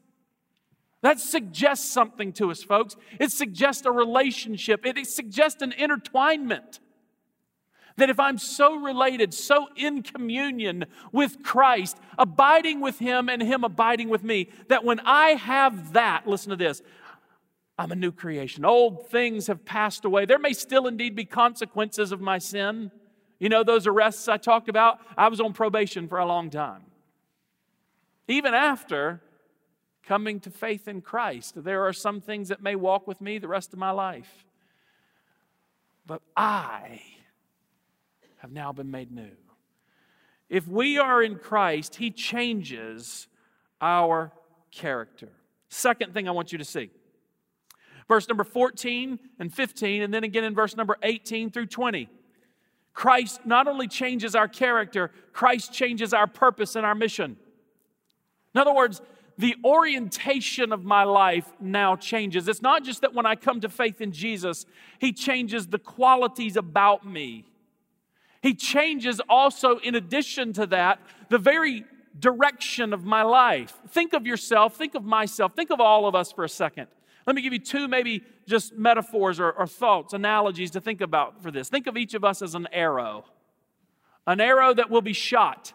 That 1.03 1.19
suggests 1.19 1.91
something 1.91 2.33
to 2.35 2.53
us, 2.53 2.63
folks. 2.63 2.95
It 3.19 3.33
suggests 3.33 3.85
a 3.85 3.91
relationship, 3.91 4.87
it 4.87 5.05
suggests 5.09 5.61
an 5.61 5.73
intertwinement. 5.73 6.79
That 7.97 8.11
if 8.11 8.21
I'm 8.21 8.37
so 8.37 8.77
related, 8.77 9.33
so 9.33 9.69
in 9.75 10.03
communion 10.03 10.85
with 11.13 11.43
Christ, 11.43 11.99
abiding 12.19 12.81
with 12.81 12.99
Him 12.99 13.29
and 13.29 13.43
Him 13.43 13.65
abiding 13.65 14.09
with 14.09 14.23
me, 14.23 14.51
that 14.69 14.85
when 14.85 15.01
I 15.01 15.31
have 15.31 15.95
that, 15.95 16.27
listen 16.27 16.51
to 16.51 16.57
this, 16.57 16.83
I'm 17.79 17.93
a 17.93 17.97
new 17.97 18.13
creation. 18.13 18.65
Old 18.65 19.09
things 19.09 19.47
have 19.47 19.65
passed 19.65 20.05
away. 20.05 20.25
There 20.25 20.39
may 20.39 20.53
still 20.53 20.87
indeed 20.87 21.15
be 21.15 21.25
consequences 21.25 22.13
of 22.13 22.21
my 22.21 22.39
sin. 22.39 22.91
You 23.39 23.49
know, 23.49 23.63
those 23.63 23.87
arrests 23.87 24.29
I 24.29 24.39
talked 24.39 24.69
about, 24.69 24.99
I 25.17 25.29
was 25.29 25.41
on 25.41 25.53
probation 25.53 26.09
for 26.09 26.19
a 26.19 26.27
long 26.27 26.49
time. 26.49 26.83
Even 28.29 28.55
after 28.55 29.21
coming 30.03 30.41
to 30.41 30.51
faith 30.51 30.89
in 30.89 31.03
Christ, 31.03 31.63
there 31.65 31.87
are 31.87 31.93
some 31.93 32.21
things 32.21 32.49
that 32.49 32.63
may 32.63 32.77
walk 32.77 33.07
with 33.07 33.21
me 33.21 33.39
the 33.39 33.49
rest 33.49 33.73
of 33.73 33.79
my 33.79 33.91
life. 33.91 34.45
But 36.07 36.23
I 36.37 37.03
have 38.47 38.53
now 38.53 38.73
been 38.73 38.93
made 38.93 39.11
new. 39.11 39.33
If 40.49 40.69
we 40.69 40.99
are 40.99 41.21
in 41.21 41.37
Christ, 41.37 41.97
He 41.97 42.13
changes 42.13 43.27
our 43.81 44.33
character. 44.71 45.31
Second 45.69 46.15
thing 46.15 46.29
I 46.29 46.31
want 46.31 46.53
you 46.53 46.59
to 46.59 46.65
see 46.65 46.91
verse 48.07 48.29
number 48.29 48.45
14 48.45 49.19
and 49.41 49.53
15, 49.53 50.03
and 50.03 50.15
then 50.15 50.23
again 50.23 50.45
in 50.45 50.55
verse 50.55 50.77
number 50.77 50.97
18 51.03 51.51
through 51.51 51.67
20. 51.67 52.09
Christ 52.93 53.41
not 53.45 53.67
only 53.67 53.89
changes 53.89 54.37
our 54.37 54.47
character, 54.47 55.11
Christ 55.33 55.73
changes 55.73 56.15
our 56.15 56.29
purpose 56.29 56.77
and 56.77 56.87
our 56.87 56.95
mission. 56.95 57.37
In 58.55 58.61
other 58.61 58.73
words, 58.73 59.03
the 59.39 59.57
orientation 59.65 60.73
of 60.73 60.85
my 60.85 61.03
life 61.03 61.53
now 61.59 61.97
changes. 61.97 62.47
It's 62.47 62.63
not 62.63 62.85
just 62.85 63.01
that 63.01 63.13
when 63.13 63.27
I 63.27 63.35
come 63.35 63.61
to 63.63 63.69
faith 63.69 64.01
in 64.01 64.13
Jesus, 64.13 64.67
He 65.01 65.13
changes 65.13 65.67
the 65.67 65.81
qualities 65.81 66.57
about 66.57 67.05
me. 67.05 67.45
He 68.47 68.55
changes 68.55 69.21
also, 69.29 69.79
in 69.79 69.97
addition 69.97 70.53
to 70.53 70.67
that, 70.67 71.01
the 71.31 71.39
very 71.39 71.85
direction 72.17 72.93
of 72.93 73.05
my 73.05 73.23
life. 73.23 73.77
Think 73.89 74.13
of 74.13 74.25
yourself, 74.25 74.77
think 74.77 74.95
of 74.95 75.05
myself, 75.05 75.57
think 75.57 75.71
of 75.71 75.81
all 75.81 76.07
of 76.07 76.15
us 76.15 76.31
for 76.31 76.45
a 76.45 76.49
second. 76.49 76.87
Let 77.27 77.35
me 77.35 77.43
give 77.43 77.53
you 77.53 77.59
two, 77.59 77.89
maybe 77.89 78.23
just 78.47 78.73
metaphors 78.73 79.41
or, 79.41 79.51
or 79.51 79.67
thoughts, 79.67 80.13
analogies 80.13 80.71
to 80.71 80.81
think 80.81 81.01
about 81.01 81.43
for 81.43 81.51
this. 81.51 81.69
Think 81.69 81.89
of 81.89 81.97
each 81.97 82.15
of 82.15 82.23
us 82.23 82.41
as 82.41 82.55
an 82.55 82.69
arrow, 82.71 83.25
an 84.29 84.41
arrow 84.41 84.73
that 84.75 84.91
will 84.91 85.03
be 85.03 85.13
shot, 85.13 85.73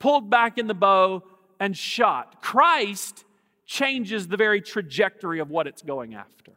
pulled 0.00 0.28
back 0.28 0.58
in 0.58 0.66
the 0.66 0.74
bow, 0.74 1.22
and 1.60 1.76
shot. 1.76 2.42
Christ 2.42 3.24
changes 3.64 4.26
the 4.26 4.36
very 4.36 4.60
trajectory 4.60 5.38
of 5.38 5.50
what 5.50 5.68
it's 5.68 5.82
going 5.82 6.16
after. 6.16 6.54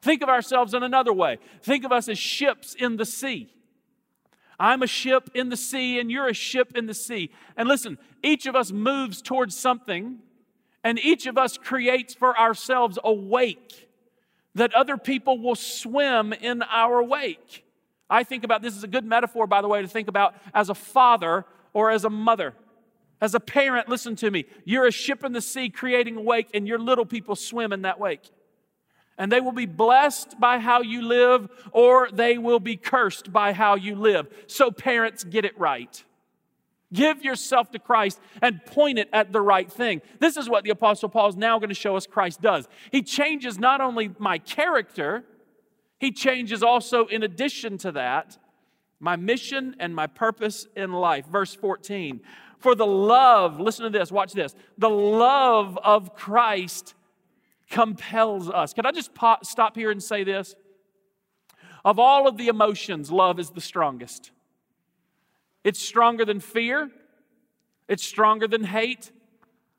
Think 0.00 0.22
of 0.22 0.30
ourselves 0.30 0.72
in 0.72 0.82
another 0.82 1.12
way. 1.12 1.36
Think 1.60 1.84
of 1.84 1.92
us 1.92 2.08
as 2.08 2.18
ships 2.18 2.74
in 2.74 2.96
the 2.96 3.04
sea. 3.04 3.52
I'm 4.60 4.82
a 4.82 4.86
ship 4.86 5.30
in 5.34 5.48
the 5.48 5.56
sea, 5.56 5.98
and 5.98 6.10
you're 6.10 6.28
a 6.28 6.34
ship 6.34 6.76
in 6.76 6.86
the 6.86 6.94
sea. 6.94 7.32
And 7.56 7.68
listen, 7.68 7.98
each 8.22 8.46
of 8.46 8.54
us 8.54 8.70
moves 8.70 9.20
towards 9.20 9.56
something 9.56 10.20
and 10.82 10.98
each 10.98 11.26
of 11.26 11.36
us 11.36 11.58
creates 11.58 12.14
for 12.14 12.38
ourselves 12.38 12.98
a 13.04 13.12
wake 13.12 13.88
that 14.54 14.74
other 14.74 14.96
people 14.96 15.38
will 15.38 15.54
swim 15.54 16.32
in 16.32 16.62
our 16.62 17.02
wake. 17.02 17.64
I 18.08 18.24
think 18.24 18.44
about 18.44 18.62
this 18.62 18.76
is 18.76 18.82
a 18.82 18.88
good 18.88 19.04
metaphor, 19.04 19.46
by 19.46 19.62
the 19.62 19.68
way, 19.68 19.82
to 19.82 19.88
think 19.88 20.08
about 20.08 20.34
as 20.52 20.68
a 20.68 20.74
father 20.74 21.44
or 21.72 21.90
as 21.90 22.04
a 22.04 22.10
mother. 22.10 22.54
As 23.20 23.34
a 23.34 23.40
parent, 23.40 23.88
listen 23.88 24.16
to 24.16 24.30
me. 24.30 24.46
You're 24.64 24.86
a 24.86 24.90
ship 24.92 25.22
in 25.22 25.32
the 25.32 25.42
sea 25.42 25.68
creating 25.68 26.16
a 26.16 26.22
wake, 26.22 26.48
and 26.54 26.66
your 26.66 26.78
little 26.78 27.04
people 27.04 27.36
swim 27.36 27.72
in 27.72 27.82
that 27.82 28.00
wake. 28.00 28.30
And 29.18 29.30
they 29.30 29.40
will 29.40 29.52
be 29.52 29.66
blessed 29.66 30.40
by 30.40 30.58
how 30.58 30.80
you 30.80 31.02
live, 31.02 31.48
or 31.72 32.08
they 32.10 32.38
will 32.38 32.60
be 32.60 32.76
cursed 32.76 33.32
by 33.32 33.52
how 33.52 33.74
you 33.74 33.94
live. 33.94 34.28
So, 34.46 34.70
parents, 34.70 35.24
get 35.24 35.44
it 35.44 35.58
right. 35.58 36.02
Give 36.92 37.22
yourself 37.22 37.70
to 37.70 37.78
Christ 37.78 38.20
and 38.42 38.64
point 38.64 38.98
it 38.98 39.08
at 39.12 39.32
the 39.32 39.40
right 39.40 39.70
thing. 39.70 40.02
This 40.18 40.36
is 40.36 40.48
what 40.48 40.64
the 40.64 40.70
Apostle 40.70 41.08
Paul 41.08 41.28
is 41.28 41.36
now 41.36 41.58
going 41.58 41.68
to 41.68 41.74
show 41.74 41.96
us 41.96 42.06
Christ 42.06 42.40
does. 42.40 42.66
He 42.90 43.02
changes 43.02 43.58
not 43.58 43.80
only 43.80 44.10
my 44.18 44.38
character, 44.38 45.24
he 45.98 46.10
changes 46.10 46.62
also, 46.62 47.06
in 47.06 47.22
addition 47.22 47.78
to 47.78 47.92
that, 47.92 48.38
my 48.98 49.16
mission 49.16 49.76
and 49.78 49.94
my 49.94 50.06
purpose 50.06 50.66
in 50.74 50.92
life. 50.92 51.26
Verse 51.26 51.54
14 51.54 52.20
For 52.58 52.74
the 52.74 52.86
love, 52.86 53.60
listen 53.60 53.84
to 53.84 53.96
this, 53.96 54.10
watch 54.10 54.32
this. 54.32 54.54
The 54.76 54.90
love 54.90 55.78
of 55.84 56.14
Christ 56.14 56.94
compels 57.70 58.50
us. 58.50 58.74
Can 58.74 58.84
I 58.84 58.92
just 58.92 59.10
stop 59.42 59.76
here 59.76 59.90
and 59.90 60.02
say 60.02 60.24
this? 60.24 60.54
Of 61.84 61.98
all 61.98 62.28
of 62.28 62.36
the 62.36 62.48
emotions, 62.48 63.10
love 63.10 63.38
is 63.38 63.50
the 63.50 63.60
strongest. 63.60 64.32
It's 65.64 65.80
stronger 65.80 66.24
than 66.24 66.40
fear. 66.40 66.90
It's 67.88 68.04
stronger 68.04 68.46
than 68.46 68.64
hate. 68.64 69.12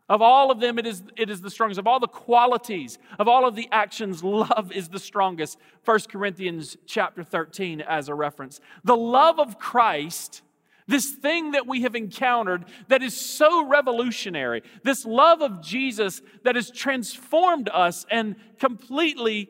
Of 0.09 0.21
all 0.21 0.51
of 0.51 0.59
them, 0.59 0.77
it 0.77 0.85
is, 0.85 1.03
it 1.15 1.29
is 1.29 1.41
the 1.41 1.49
strongest. 1.49 1.79
Of 1.79 1.87
all 1.87 1.99
the 1.99 2.07
qualities, 2.07 2.97
of 3.17 3.27
all 3.27 3.47
of 3.47 3.55
the 3.55 3.69
actions, 3.71 4.23
love 4.23 4.71
is 4.73 4.89
the 4.89 4.99
strongest. 4.99 5.57
1 5.85 5.99
Corinthians 6.09 6.75
chapter 6.85 7.23
13 7.23 7.81
as 7.81 8.09
a 8.09 8.15
reference. 8.15 8.59
The 8.83 8.97
love 8.97 9.39
of 9.39 9.59
Christ, 9.59 10.41
this 10.87 11.11
thing 11.11 11.51
that 11.51 11.67
we 11.67 11.81
have 11.81 11.95
encountered 11.95 12.65
that 12.87 13.01
is 13.01 13.15
so 13.15 13.65
revolutionary, 13.65 14.63
this 14.83 15.05
love 15.05 15.41
of 15.41 15.61
Jesus 15.61 16.21
that 16.43 16.55
has 16.55 16.69
transformed 16.71 17.69
us 17.69 18.05
and 18.09 18.35
completely 18.59 19.49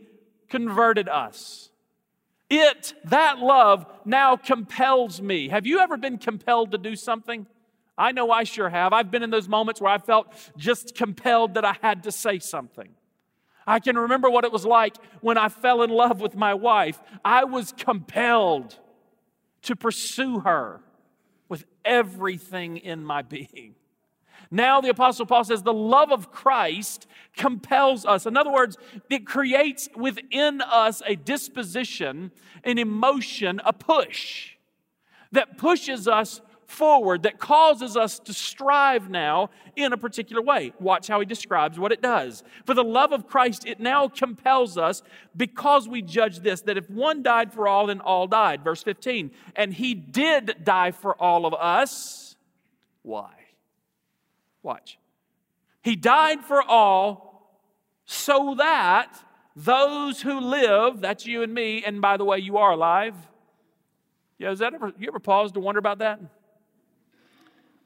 converted 0.50 1.08
us. 1.08 1.70
It, 2.50 2.94
that 3.06 3.40
love, 3.40 3.86
now 4.04 4.36
compels 4.36 5.22
me. 5.22 5.48
Have 5.48 5.66
you 5.66 5.80
ever 5.80 5.96
been 5.96 6.18
compelled 6.18 6.72
to 6.72 6.78
do 6.78 6.96
something? 6.98 7.48
I 7.98 8.12
know 8.12 8.30
I 8.30 8.44
sure 8.44 8.70
have. 8.70 8.94
I've 8.94 9.10
been 9.10 9.24
in 9.24 9.30
those 9.30 9.48
moments 9.48 9.80
where 9.80 9.92
I 9.92 10.00
felt 10.00 10.34
just 10.58 10.96
compelled 10.96 11.54
that 11.54 11.64
I 11.64 11.78
had 11.82 12.04
to 12.04 12.12
say 12.12 12.40
something. 12.40 12.90
I 13.66 13.80
can 13.80 13.98
remember 13.98 14.30
what 14.30 14.44
it 14.44 14.52
was 14.52 14.66
like 14.66 14.98
when 15.22 15.38
I 15.38 15.48
fell 15.48 15.82
in 15.82 15.90
love 15.90 16.20
with 16.20 16.36
my 16.36 16.54
wife. 16.54 17.00
I 17.24 17.46
was 17.46 17.72
compelled 17.72 18.78
to 19.64 19.76
pursue 19.76 20.40
her 20.42 20.82
with 21.52 21.66
everything 21.84 22.78
in 22.78 23.04
my 23.04 23.22
being. 23.22 23.76
Now, 24.50 24.80
the 24.80 24.88
Apostle 24.88 25.26
Paul 25.26 25.44
says 25.44 25.64
the 25.64 25.74
love 25.74 26.10
of 26.10 26.32
Christ 26.32 27.08
compels 27.36 28.06
us. 28.06 28.26
In 28.26 28.38
other 28.38 28.54
words, 28.54 28.78
it 29.10 29.28
creates 29.28 29.90
within 29.94 30.62
us 30.62 31.02
a 31.06 31.18
disposition, 31.18 32.32
an 32.64 32.78
emotion, 32.78 33.60
a 33.66 33.74
push 33.74 34.52
that 35.34 35.58
pushes 35.58 36.08
us 36.08 36.40
forward, 36.72 37.24
that 37.24 37.38
causes 37.40 37.96
us 37.96 38.20
to 38.20 38.34
strive 38.34 39.10
now 39.10 39.50
in 39.76 39.94
a 39.94 39.98
particular 39.98 40.42
way. 40.42 40.74
Watch 40.80 41.08
how 41.08 41.20
he 41.20 41.26
describes 41.26 41.78
what 41.78 41.92
it 41.92 42.02
does. 42.02 42.44
For 42.66 42.74
the 42.74 42.84
love 42.84 43.12
of 43.12 43.28
Christ, 43.28 43.66
it 43.66 43.80
now 43.80 44.08
compels 44.08 44.78
us 44.78 45.04
because 45.36 45.88
we 45.88 46.02
judge 46.02 46.40
this 46.40 46.62
that 46.62 46.78
if 46.78 46.90
one 46.90 47.22
died 47.22 47.54
for 47.54 47.68
all, 47.68 47.88
then 47.88 48.02
all 48.02 48.28
died. 48.28 48.64
Verse 48.64 48.82
15. 48.82 49.32
And 49.56 49.74
he 49.74 49.94
did 49.94 50.64
die 50.64 50.92
for 50.92 51.16
all 51.22 51.46
of 51.46 51.54
us. 51.54 52.36
Why? 53.04 53.32
Watch. 54.64 54.98
He 55.84 55.96
died 55.96 56.42
for 56.42 56.62
all 56.62 57.60
so 58.06 58.56
that 58.58 59.24
those 59.56 60.22
who 60.22 60.40
live, 60.40 61.02
that's 61.02 61.26
you 61.26 61.44
and 61.44 61.54
me, 61.54 61.84
and 61.84 62.02
by 62.02 62.18
the 62.18 62.26
way, 62.26 62.38
you 62.40 62.58
are 62.58 62.72
alive. 62.72 63.16
Yeah, 64.38 64.52
is 64.52 64.60
that 64.60 64.74
ever 64.74 64.92
you 64.98 65.08
ever 65.08 65.20
paused 65.20 65.54
to 65.54 65.60
wonder 65.60 65.80
about 65.80 66.00
that? 66.00 66.20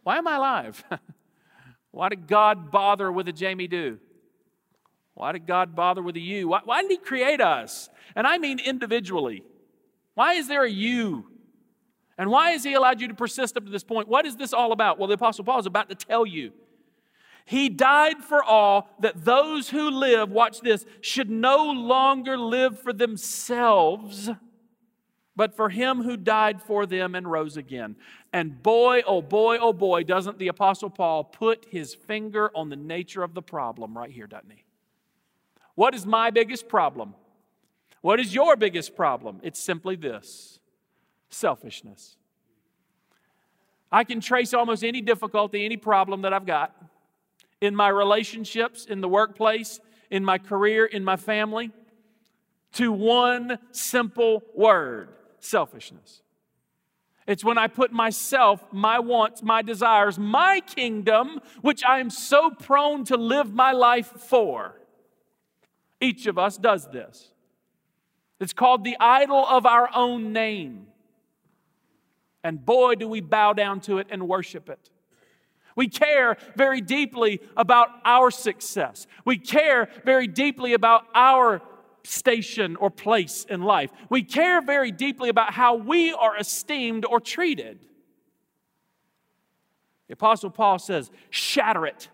Why 0.06 0.20
am 0.20 0.28
I 0.28 0.36
alive? 0.36 0.84
why 1.92 2.10
did 2.10 2.28
God 2.28 2.70
bother 2.70 3.12
with 3.12 3.28
a 3.28 3.32
Jamie 3.32 3.68
Dew? 3.68 3.98
Why 5.16 5.32
did 5.32 5.48
God 5.48 5.76
bother 5.76 6.04
with 6.04 6.16
a 6.16 6.20
you? 6.20 6.48
Why, 6.50 6.62
why 6.64 6.84
did 6.84 6.92
He 6.92 6.98
create 6.98 7.42
us? 7.42 7.90
And 8.16 8.28
I 8.28 8.38
mean 8.38 8.60
individually. 8.60 9.44
Why 10.14 10.34
is 10.34 10.48
there 10.48 10.64
a 10.64 10.70
you? 10.70 11.26
And 12.20 12.30
why 12.30 12.52
has 12.52 12.64
He 12.64 12.76
allowed 12.76 13.02
you 13.02 13.08
to 13.08 13.16
persist 13.16 13.58
up 13.58 13.66
to 13.66 13.72
this 13.72 13.84
point? 13.84 14.08
What 14.08 14.28
is 14.28 14.36
this 14.36 14.54
all 14.54 14.72
about? 14.74 15.00
Well, 15.00 15.08
the 15.08 15.16
Apostle 15.16 15.44
Paul 15.44 15.58
is 15.58 15.66
about 15.66 15.90
to 15.90 15.96
tell 15.96 16.24
you. 16.24 16.52
He 17.44 17.68
died 17.68 18.24
for 18.24 18.44
all 18.44 18.88
that 19.00 19.26
those 19.26 19.70
who 19.70 19.90
live, 19.90 20.30
watch 20.30 20.62
this, 20.62 20.86
should 21.02 21.32
no 21.32 21.66
longer 21.66 22.38
live 22.38 22.80
for 22.80 22.94
themselves, 22.94 24.30
but 25.36 25.56
for 25.56 25.70
him 25.70 26.04
who 26.04 26.16
died 26.16 26.62
for 26.62 26.86
them 26.86 27.14
and 27.14 27.30
rose 27.30 27.58
again. 27.58 27.96
And 28.32 28.62
boy, 28.64 29.02
oh 29.06 29.22
boy, 29.22 29.58
oh 29.58 29.74
boy, 29.74 30.04
doesn't 30.04 30.40
the 30.40 30.48
Apostle 30.48 30.90
Paul 30.90 31.24
put 31.26 31.66
his 31.70 31.94
finger 31.94 32.50
on 32.56 32.70
the 32.70 32.76
nature 32.76 33.24
of 33.24 33.34
the 33.34 33.42
problem 33.42 33.98
right 33.98 34.12
here, 34.12 34.28
doesn't 34.28 34.52
he? 34.52 34.64
What 35.76 35.94
is 35.94 36.06
my 36.06 36.32
biggest 36.32 36.70
problem? 36.70 37.16
What 38.02 38.20
is 38.20 38.34
your 38.34 38.56
biggest 38.56 38.96
problem? 38.96 39.42
It's 39.44 39.60
simply 39.60 39.96
this 39.96 40.60
selfishness. 41.30 42.16
I 43.92 44.04
can 44.04 44.22
trace 44.22 44.54
almost 44.54 44.84
any 44.84 45.02
difficulty, 45.02 45.66
any 45.66 45.78
problem 45.78 46.22
that 46.22 46.34
I've 46.34 46.46
got 46.46 46.76
in 47.62 47.76
my 47.76 47.90
relationships, 47.90 48.86
in 48.86 49.02
the 49.02 49.10
workplace, 49.10 49.80
in 50.10 50.24
my 50.24 50.38
career, 50.38 50.86
in 50.86 51.04
my 51.04 51.18
family, 51.18 51.72
to 52.74 52.92
one 52.92 53.58
simple 53.72 54.44
word 54.54 55.10
selfishness. 55.46 56.22
It's 57.28 57.44
when 57.44 57.58
I 57.58 57.68
put 57.68 57.92
myself, 57.92 58.64
my 58.72 59.00
wants, 59.00 59.42
my 59.42 59.62
desires, 59.62 60.20
my 60.20 60.62
kingdom, 60.66 61.40
which 61.62 61.84
I 61.84 62.00
am 62.00 62.10
so 62.10 62.52
prone 62.52 63.04
to 63.06 63.18
live 63.18 63.54
my 63.54 63.72
life 63.72 64.08
for. 64.08 64.80
Each 66.00 66.28
of 66.28 66.38
us 66.38 66.58
does 66.58 66.88
this. 66.92 67.32
It's 68.40 68.54
called 68.54 68.84
the 68.84 68.98
idol 69.00 69.46
of 69.48 69.66
our 69.66 69.90
own 69.96 70.34
name. 70.34 70.88
And 72.44 72.64
boy, 72.64 72.96
do 72.96 73.08
we 73.08 73.22
bow 73.22 73.54
down 73.54 73.80
to 73.82 73.98
it 73.98 74.08
and 74.12 74.28
worship 74.28 74.70
it. 74.70 74.92
We 75.76 75.88
care 75.88 76.38
very 76.56 76.80
deeply 76.80 77.42
about 77.58 77.90
our 78.06 78.30
success. 78.30 79.08
We 79.26 79.38
care 79.38 79.90
very 80.06 80.28
deeply 80.28 80.74
about 80.74 81.06
our 81.16 81.62
station 82.06 82.76
or 82.78 82.90
place 82.90 83.46
in 83.50 83.62
life. 83.62 83.92
We 84.10 84.24
care 84.24 84.62
very 84.62 84.92
deeply 84.92 85.30
about 85.30 85.54
how 85.54 85.76
we 85.76 86.14
are 86.14 86.38
esteemed 86.38 87.06
or 87.06 87.20
treated. 87.20 87.86
The 90.08 90.14
Apostle 90.14 90.52
Paul 90.52 90.80
says, 90.80 91.10
shatter 91.30 91.86
it, 91.86 92.10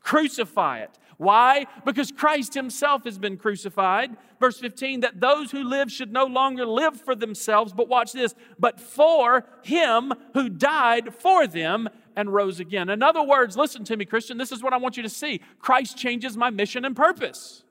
crucify 0.00 0.80
it. 0.80 0.98
Why? 1.18 1.66
Because 1.84 2.10
Christ 2.10 2.54
himself 2.54 3.04
has 3.04 3.16
been 3.16 3.36
crucified. 3.36 4.16
Verse 4.40 4.58
15, 4.58 5.00
that 5.00 5.20
those 5.20 5.52
who 5.52 5.62
live 5.62 5.92
should 5.92 6.12
no 6.12 6.24
longer 6.24 6.66
live 6.66 7.00
for 7.00 7.14
themselves, 7.14 7.72
but 7.72 7.88
watch 7.88 8.12
this, 8.12 8.34
but 8.58 8.80
for 8.80 9.44
him 9.62 10.12
who 10.34 10.48
died 10.48 11.14
for 11.14 11.46
them 11.46 11.88
and 12.16 12.32
rose 12.32 12.58
again. 12.58 12.88
In 12.88 13.04
other 13.04 13.22
words, 13.22 13.56
listen 13.56 13.84
to 13.84 13.96
me, 13.96 14.04
Christian, 14.04 14.36
this 14.36 14.50
is 14.50 14.64
what 14.64 14.72
I 14.72 14.78
want 14.78 14.96
you 14.96 15.02
to 15.04 15.08
see 15.08 15.40
Christ 15.60 15.96
changes 15.96 16.36
my 16.36 16.50
mission 16.50 16.84
and 16.84 16.96
purpose. 16.96 17.62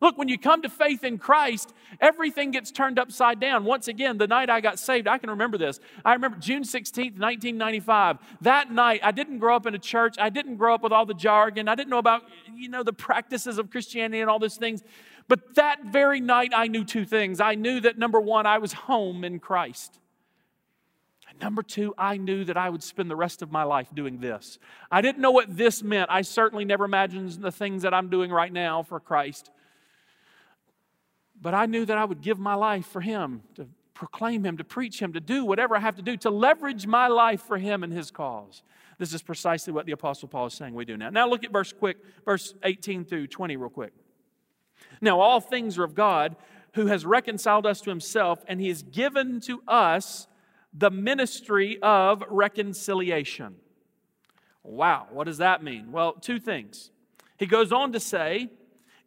Look, 0.00 0.18
when 0.18 0.28
you 0.28 0.38
come 0.38 0.62
to 0.62 0.68
faith 0.68 1.04
in 1.04 1.18
Christ, 1.18 1.72
everything 2.00 2.50
gets 2.50 2.70
turned 2.70 2.98
upside 2.98 3.40
down. 3.40 3.64
Once 3.64 3.88
again, 3.88 4.18
the 4.18 4.26
night 4.26 4.50
I 4.50 4.60
got 4.60 4.78
saved, 4.78 5.06
I 5.06 5.18
can 5.18 5.30
remember 5.30 5.56
this. 5.56 5.80
I 6.04 6.12
remember 6.14 6.38
June 6.38 6.62
16th, 6.62 7.18
1995. 7.18 8.18
That 8.42 8.72
night, 8.72 9.00
I 9.02 9.12
didn't 9.12 9.38
grow 9.38 9.56
up 9.56 9.66
in 9.66 9.74
a 9.74 9.78
church. 9.78 10.16
I 10.18 10.30
didn't 10.30 10.56
grow 10.56 10.74
up 10.74 10.82
with 10.82 10.92
all 10.92 11.06
the 11.06 11.14
jargon. 11.14 11.68
I 11.68 11.74
didn't 11.74 11.90
know 11.90 11.98
about, 11.98 12.22
you 12.54 12.68
know, 12.68 12.82
the 12.82 12.92
practices 12.92 13.58
of 13.58 13.70
Christianity 13.70 14.20
and 14.20 14.28
all 14.28 14.38
those 14.38 14.56
things. 14.56 14.82
But 15.28 15.54
that 15.54 15.84
very 15.86 16.20
night, 16.20 16.52
I 16.54 16.66
knew 16.66 16.84
two 16.84 17.04
things. 17.04 17.40
I 17.40 17.54
knew 17.54 17.80
that 17.80 17.96
number 17.98 18.20
one, 18.20 18.46
I 18.46 18.58
was 18.58 18.72
home 18.72 19.24
in 19.24 19.38
Christ. 19.38 19.98
Number 21.40 21.62
two, 21.62 21.94
I 21.98 22.16
knew 22.16 22.44
that 22.44 22.56
I 22.56 22.70
would 22.70 22.82
spend 22.82 23.10
the 23.10 23.16
rest 23.16 23.42
of 23.42 23.50
my 23.50 23.64
life 23.64 23.88
doing 23.92 24.20
this. 24.20 24.58
I 24.90 25.00
didn't 25.00 25.20
know 25.20 25.32
what 25.32 25.56
this 25.56 25.82
meant. 25.82 26.10
I 26.10 26.22
certainly 26.22 26.64
never 26.64 26.84
imagined 26.84 27.32
the 27.32 27.50
things 27.50 27.82
that 27.82 27.92
I'm 27.92 28.08
doing 28.08 28.30
right 28.30 28.52
now 28.52 28.82
for 28.82 29.00
Christ. 29.00 29.50
But 31.44 31.52
I 31.52 31.66
knew 31.66 31.84
that 31.84 31.98
I 31.98 32.06
would 32.06 32.22
give 32.22 32.38
my 32.38 32.54
life 32.54 32.86
for 32.86 33.02
Him, 33.02 33.42
to 33.56 33.68
proclaim 33.92 34.46
Him, 34.46 34.56
to 34.56 34.64
preach 34.64 34.98
Him, 34.98 35.12
to 35.12 35.20
do 35.20 35.44
whatever 35.44 35.76
I 35.76 35.80
have 35.80 35.96
to 35.96 36.02
do, 36.02 36.16
to 36.16 36.30
leverage 36.30 36.86
my 36.86 37.06
life 37.06 37.42
for 37.42 37.58
Him 37.58 37.84
and 37.84 37.92
His 37.92 38.10
cause. 38.10 38.62
This 38.98 39.12
is 39.12 39.20
precisely 39.20 39.70
what 39.70 39.84
the 39.84 39.92
Apostle 39.92 40.26
Paul 40.26 40.46
is 40.46 40.54
saying 40.54 40.72
we 40.72 40.86
do 40.86 40.96
now. 40.96 41.10
Now 41.10 41.28
look 41.28 41.44
at 41.44 41.52
verse 41.52 41.70
quick, 41.70 41.98
verse 42.24 42.54
18 42.62 43.04
through 43.04 43.26
20, 43.26 43.58
real 43.58 43.68
quick. 43.68 43.92
Now, 45.02 45.20
all 45.20 45.38
things 45.38 45.76
are 45.76 45.84
of 45.84 45.94
God 45.94 46.34
who 46.72 46.86
has 46.86 47.04
reconciled 47.04 47.66
us 47.66 47.82
to 47.82 47.90
himself, 47.90 48.42
and 48.48 48.58
he 48.58 48.68
has 48.68 48.82
given 48.82 49.38
to 49.40 49.62
us 49.68 50.26
the 50.72 50.90
ministry 50.90 51.78
of 51.82 52.24
reconciliation. 52.30 53.56
Wow, 54.62 55.08
what 55.10 55.24
does 55.24 55.38
that 55.38 55.62
mean? 55.62 55.92
Well, 55.92 56.14
two 56.14 56.40
things. 56.40 56.90
He 57.36 57.44
goes 57.44 57.70
on 57.70 57.92
to 57.92 58.00
say 58.00 58.48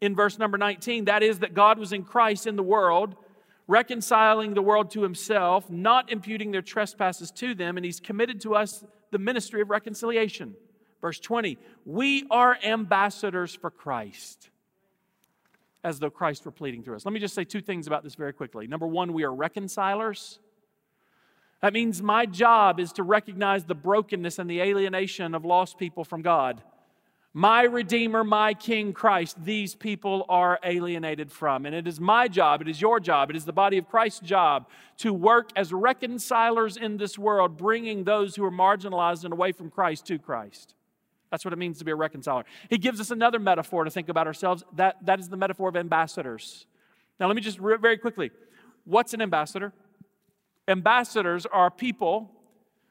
in 0.02 0.16
verse 0.16 0.38
number 0.38 0.58
19 0.58 1.06
that 1.06 1.24
is, 1.24 1.40
that 1.40 1.54
God 1.54 1.80
was 1.80 1.94
in 1.94 2.04
Christ 2.04 2.48
in 2.48 2.56
the 2.56 2.64
world, 2.64 3.16
reconciling 3.68 4.54
the 4.54 4.62
world 4.62 4.92
to 4.92 5.04
himself, 5.04 5.70
not 5.70 6.12
imputing 6.12 6.52
their 6.52 6.62
trespasses 6.62 7.32
to 7.32 7.54
them, 7.54 7.78
and 7.78 7.86
he's 7.86 8.00
committed 8.00 8.42
to 8.42 8.56
us 8.56 8.84
the 9.12 9.18
ministry 9.18 9.62
of 9.62 9.70
reconciliation. 9.70 10.56
Verse 11.02 11.20
20, 11.20 11.58
we 11.86 12.26
are 12.32 12.58
ambassadors 12.64 13.54
for 13.54 13.70
Christ, 13.70 14.50
as 15.84 16.00
though 16.00 16.10
Christ 16.10 16.46
were 16.46 16.52
pleading 16.52 16.84
through 16.84 16.96
us. 16.96 17.06
Let 17.06 17.14
me 17.14 17.20
just 17.20 17.36
say 17.36 17.44
two 17.44 17.62
things 17.62 17.88
about 17.88 18.04
this 18.04 18.16
very 18.16 18.34
quickly. 18.34 18.68
Number 18.68 18.88
one, 18.88 19.14
we 19.14 19.24
are 19.24 19.34
reconcilers. 19.34 20.40
That 21.62 21.74
means 21.74 22.02
my 22.02 22.26
job 22.26 22.80
is 22.80 22.94
to 22.94 23.04
recognize 23.04 23.66
the 23.66 23.76
brokenness 23.76 24.40
and 24.40 24.50
the 24.50 24.62
alienation 24.62 25.34
of 25.36 25.46
lost 25.46 25.78
people 25.78 26.04
from 26.04 26.22
God. 26.22 26.62
My 27.34 27.64
Redeemer, 27.64 28.24
my 28.24 28.54
King 28.54 28.94
Christ, 28.94 29.44
these 29.44 29.76
people 29.76 30.26
are 30.28 30.60
alienated 30.64 31.32
from. 31.32 31.66
And 31.66 31.76
it 31.76 31.88
is 31.88 32.00
my 32.00 32.28
job, 32.28 32.62
it 32.62 32.68
is 32.68 32.82
your 32.82 33.00
job, 33.00 33.30
it 33.30 33.36
is 33.36 33.46
the 33.46 33.54
body 33.54 33.78
of 33.78 33.88
Christ's 33.88 34.22
job 34.22 34.68
to 34.98 35.14
work 35.14 35.50
as 35.56 35.72
reconcilers 35.72 36.78
in 36.78 36.98
this 36.98 37.18
world, 37.18 37.58
bringing 37.58 38.06
those 38.06 38.36
who 38.36 38.44
are 38.44 38.52
marginalized 38.52 39.24
and 39.24 39.34
away 39.34 39.52
from 39.52 39.70
Christ 39.70 40.08
to 40.08 40.18
Christ. 40.18 40.74
That's 41.30 41.44
what 41.44 41.54
it 41.54 41.58
means 41.58 41.78
to 41.80 41.86
be 41.86 41.92
a 41.92 41.96
reconciler. 41.96 42.46
He 42.70 42.78
gives 42.78 43.00
us 43.00 43.12
another 43.12 43.40
metaphor 43.40 43.84
to 43.84 43.92
think 43.92 44.10
about 44.10 44.28
ourselves. 44.28 44.64
That, 44.74 45.06
that 45.06 45.20
is 45.20 45.30
the 45.30 45.38
metaphor 45.38 45.70
of 45.70 45.76
ambassadors. 45.76 46.66
Now, 47.20 47.28
let 47.28 47.36
me 47.36 47.42
just 47.42 47.60
very 47.60 47.98
quickly. 47.98 48.32
What's 48.86 49.14
an 49.14 49.22
ambassador? 49.22 49.74
Ambassadors 50.68 51.46
are 51.46 51.70
people 51.70 52.32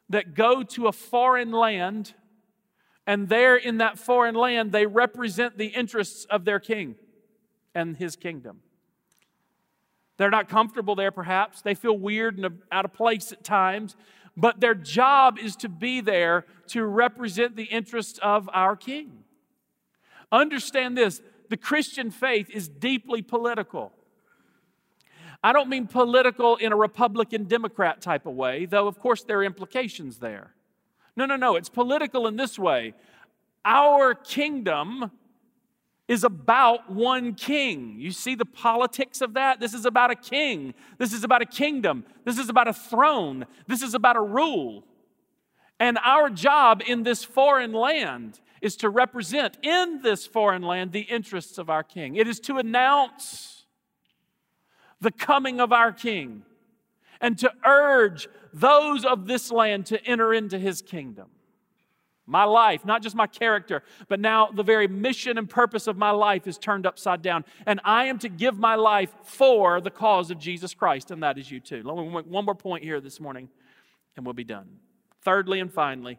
that 0.09 0.35
go 0.35 0.63
to 0.63 0.87
a 0.87 0.93
foreign 0.93 1.53
land, 1.53 2.15
and 3.07 3.29
there 3.29 3.57
in 3.57 3.79
that 3.79 3.99
foreign 3.99 4.35
land, 4.35 4.73
they 4.73 4.87
represent 4.87 5.57
the 5.57 5.67
interests 5.67 6.25
of 6.27 6.45
their 6.45 6.59
king 6.59 6.97
and 7.75 7.97
his 7.97 8.17
kingdom. 8.17 8.61
They're 10.17 10.31
not 10.31 10.49
comfortable 10.49 10.95
there, 10.97 11.11
perhaps. 11.11 11.63
They 11.63 11.75
feel 11.75 11.97
weird 11.97 12.39
and 12.39 12.63
out 12.73 12.85
of 12.85 12.93
place 12.93 13.33
at 13.33 13.45
times, 13.45 13.97
but 14.37 14.61
their 14.61 14.75
job 14.75 15.39
is 15.39 15.55
to 15.57 15.69
be 15.69 16.01
there 16.01 16.47
to 16.69 16.85
represent 16.85 17.55
the 17.55 17.65
interests 17.65 18.19
of 18.23 18.49
our 18.53 18.77
king. 18.77 19.25
Understand 20.33 20.97
this 20.97 21.21
the 21.49 21.57
Christian 21.57 22.11
faith 22.11 22.51
is 22.51 22.69
deeply 22.69 23.23
political. 23.23 23.93
I 25.45 25.53
don't 25.53 25.69
mean 25.69 25.87
political 25.87 26.57
in 26.57 26.73
a 26.73 26.77
Republican 26.77 27.45
Democrat 27.45 28.01
type 28.01 28.27
of 28.27 28.35
way, 28.35 28.67
though, 28.67 28.89
of 28.89 28.99
course, 28.99 29.23
there 29.23 29.39
are 29.39 29.45
implications 29.45 30.19
there. 30.19 30.56
No, 31.17 31.27
no, 31.27 31.37
no. 31.37 31.57
It's 31.57 31.69
political 31.69 32.27
in 32.27 32.37
this 32.37 32.59
way. 32.59 32.95
Our 33.65 34.15
kingdom 34.15 35.11
is 36.09 36.23
about 36.23 36.93
one 36.93 37.35
king. 37.35 37.97
You 37.99 38.13
see 38.13 38.35
the 38.35 38.45
politics 38.45 39.21
of 39.21 39.35
that? 39.35 39.59
This 39.59 39.75
is 39.75 39.87
about 39.87 40.11
a 40.11 40.15
king. 40.15 40.75
This 40.99 41.13
is 41.13 41.25
about 41.25 41.43
a 41.43 41.47
kingdom. 41.47 42.05
This 42.25 42.39
is 42.39 42.49
about 42.49 42.69
a 42.69 42.73
throne. 42.73 43.47
This 43.67 43.83
is 43.83 43.95
about 43.95 44.17
a 44.17 44.21
rule. 44.21 44.85
And 45.81 45.99
our 46.05 46.31
job 46.31 46.83
in 46.87 47.03
this 47.03 47.25
foreign 47.25 47.73
land 47.73 48.41
is 48.63 48.77
to 48.77 48.89
represent 48.89 49.59
in 49.63 50.01
this 50.03 50.27
foreign 50.27 50.63
land 50.63 50.93
the 50.93 51.01
interests 51.01 51.59
of 51.59 51.69
our 51.69 51.83
king. 51.83 52.17
It 52.17 52.29
is 52.29 52.41
to 52.41 52.59
announce 52.59 53.57
the 55.01 55.11
coming 55.11 55.61
of 55.61 55.73
our 55.73 55.93
King 55.93 56.43
and 57.21 57.39
to 57.39 57.51
urge 57.65 58.29
those 58.57 59.05
of 59.05 59.27
this 59.27 59.53
land 59.53 59.87
to 59.87 60.03
enter 60.07 60.33
into 60.33 60.59
his 60.59 60.81
kingdom. 60.81 61.27
My 62.29 62.45
life, 62.45 62.85
not 62.85 63.03
just 63.03 63.15
my 63.15 63.27
character, 63.27 63.85
but 64.09 64.19
now 64.19 64.51
the 64.51 64.65
very 64.65 64.89
mission 64.89 65.39
and 65.39 65.49
purpose 65.49 65.87
of 65.87 65.97
my 65.97 66.11
life 66.11 66.47
is 66.47 66.59
turned 66.59 66.87
upside 66.87 67.23
down. 67.23 67.45
And 67.67 67.81
I 67.85 68.07
am 68.07 68.19
to 68.21 68.29
give 68.29 68.59
my 68.59 68.75
life 68.75 69.15
for 69.23 69.81
the 69.81 69.91
cause 69.91 70.31
of 70.33 70.39
Jesus 70.39 70.75
Christ, 70.75 71.13
and 71.13 71.23
that 71.23 71.39
is 71.39 71.51
you 71.51 71.61
too. 71.61 71.83
Let 71.85 71.97
me 71.97 72.09
make 72.09 72.27
one 72.27 72.45
more 72.45 72.55
point 72.57 72.83
here 72.83 73.01
this 73.01 73.21
morning, 73.21 73.49
and 74.17 74.27
we'll 74.27 74.33
be 74.33 74.43
done. 74.43 74.67
Thirdly 75.23 75.61
and 75.61 75.73
finally, 75.73 76.19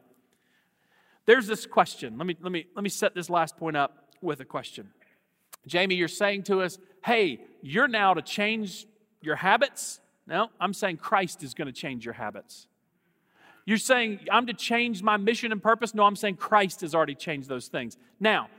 there's 1.26 1.47
this 1.47 1.65
question. 1.65 2.17
Let 2.17 2.28
me, 2.28 2.38
let 2.39 2.52
me, 2.54 2.67
let 2.73 2.84
me 2.84 2.89
set 2.89 3.15
this 3.15 3.30
last 3.30 3.58
point 3.58 3.76
up 3.76 4.13
with 4.21 4.39
a 4.39 4.45
question. 4.45 4.91
Jamie, 5.65 5.95
you're 5.95 6.08
saying 6.08 6.43
to 6.43 6.62
us, 6.62 6.78
hey, 7.04 7.41
you're 7.62 7.89
now 7.89 8.13
to 8.13 8.21
change 8.21 8.86
your 9.21 9.36
habits. 9.36 10.00
No, 10.27 10.49
I'm 10.59 10.73
saying 10.73 10.97
Christ 10.97 11.41
is 11.41 11.53
going 11.53 11.67
to 11.67 11.71
change 11.71 12.03
your 12.05 12.13
habits. 12.13 12.67
You're 13.65 13.77
saying 13.77 14.19
I'm 14.31 14.47
to 14.47 14.53
change 14.53 15.01
my 15.01 15.17
mission 15.17 15.51
and 15.51 15.61
purpose. 15.61 15.93
No, 15.93 16.03
I'm 16.03 16.15
saying 16.15 16.35
Christ 16.35 16.81
has 16.81 16.93
already 16.93 17.15
changed 17.15 17.49
those 17.49 17.67
things. 17.67 17.97
Now, 18.19 18.49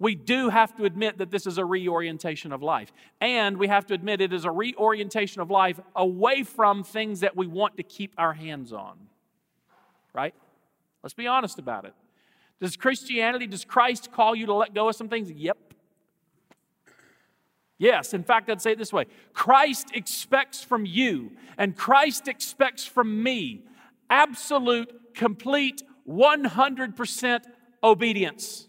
we 0.00 0.14
do 0.14 0.48
have 0.48 0.74
to 0.76 0.84
admit 0.84 1.18
that 1.18 1.30
this 1.30 1.46
is 1.46 1.58
a 1.58 1.64
reorientation 1.64 2.52
of 2.52 2.62
life. 2.62 2.90
And 3.20 3.58
we 3.58 3.68
have 3.68 3.86
to 3.86 3.94
admit 3.94 4.20
it 4.20 4.32
is 4.32 4.46
a 4.46 4.50
reorientation 4.50 5.42
of 5.42 5.50
life 5.50 5.78
away 5.94 6.42
from 6.42 6.82
things 6.82 7.20
that 7.20 7.36
we 7.36 7.46
want 7.46 7.76
to 7.76 7.82
keep 7.82 8.14
our 8.16 8.32
hands 8.32 8.72
on. 8.72 8.96
Right? 10.14 10.34
Let's 11.02 11.14
be 11.14 11.26
honest 11.26 11.58
about 11.58 11.84
it. 11.84 11.92
Does 12.60 12.76
Christianity, 12.76 13.46
does 13.46 13.64
Christ 13.64 14.10
call 14.10 14.34
you 14.34 14.46
to 14.46 14.54
let 14.54 14.74
go 14.74 14.88
of 14.88 14.96
some 14.96 15.08
things? 15.08 15.30
Yep. 15.30 15.69
Yes, 17.80 18.12
in 18.12 18.22
fact, 18.22 18.50
I'd 18.50 18.60
say 18.60 18.72
it 18.72 18.78
this 18.78 18.92
way 18.92 19.06
Christ 19.32 19.88
expects 19.94 20.62
from 20.62 20.84
you, 20.84 21.32
and 21.56 21.74
Christ 21.74 22.28
expects 22.28 22.84
from 22.84 23.22
me 23.22 23.62
absolute, 24.10 25.14
complete, 25.14 25.82
100% 26.06 27.40
obedience. 27.82 28.68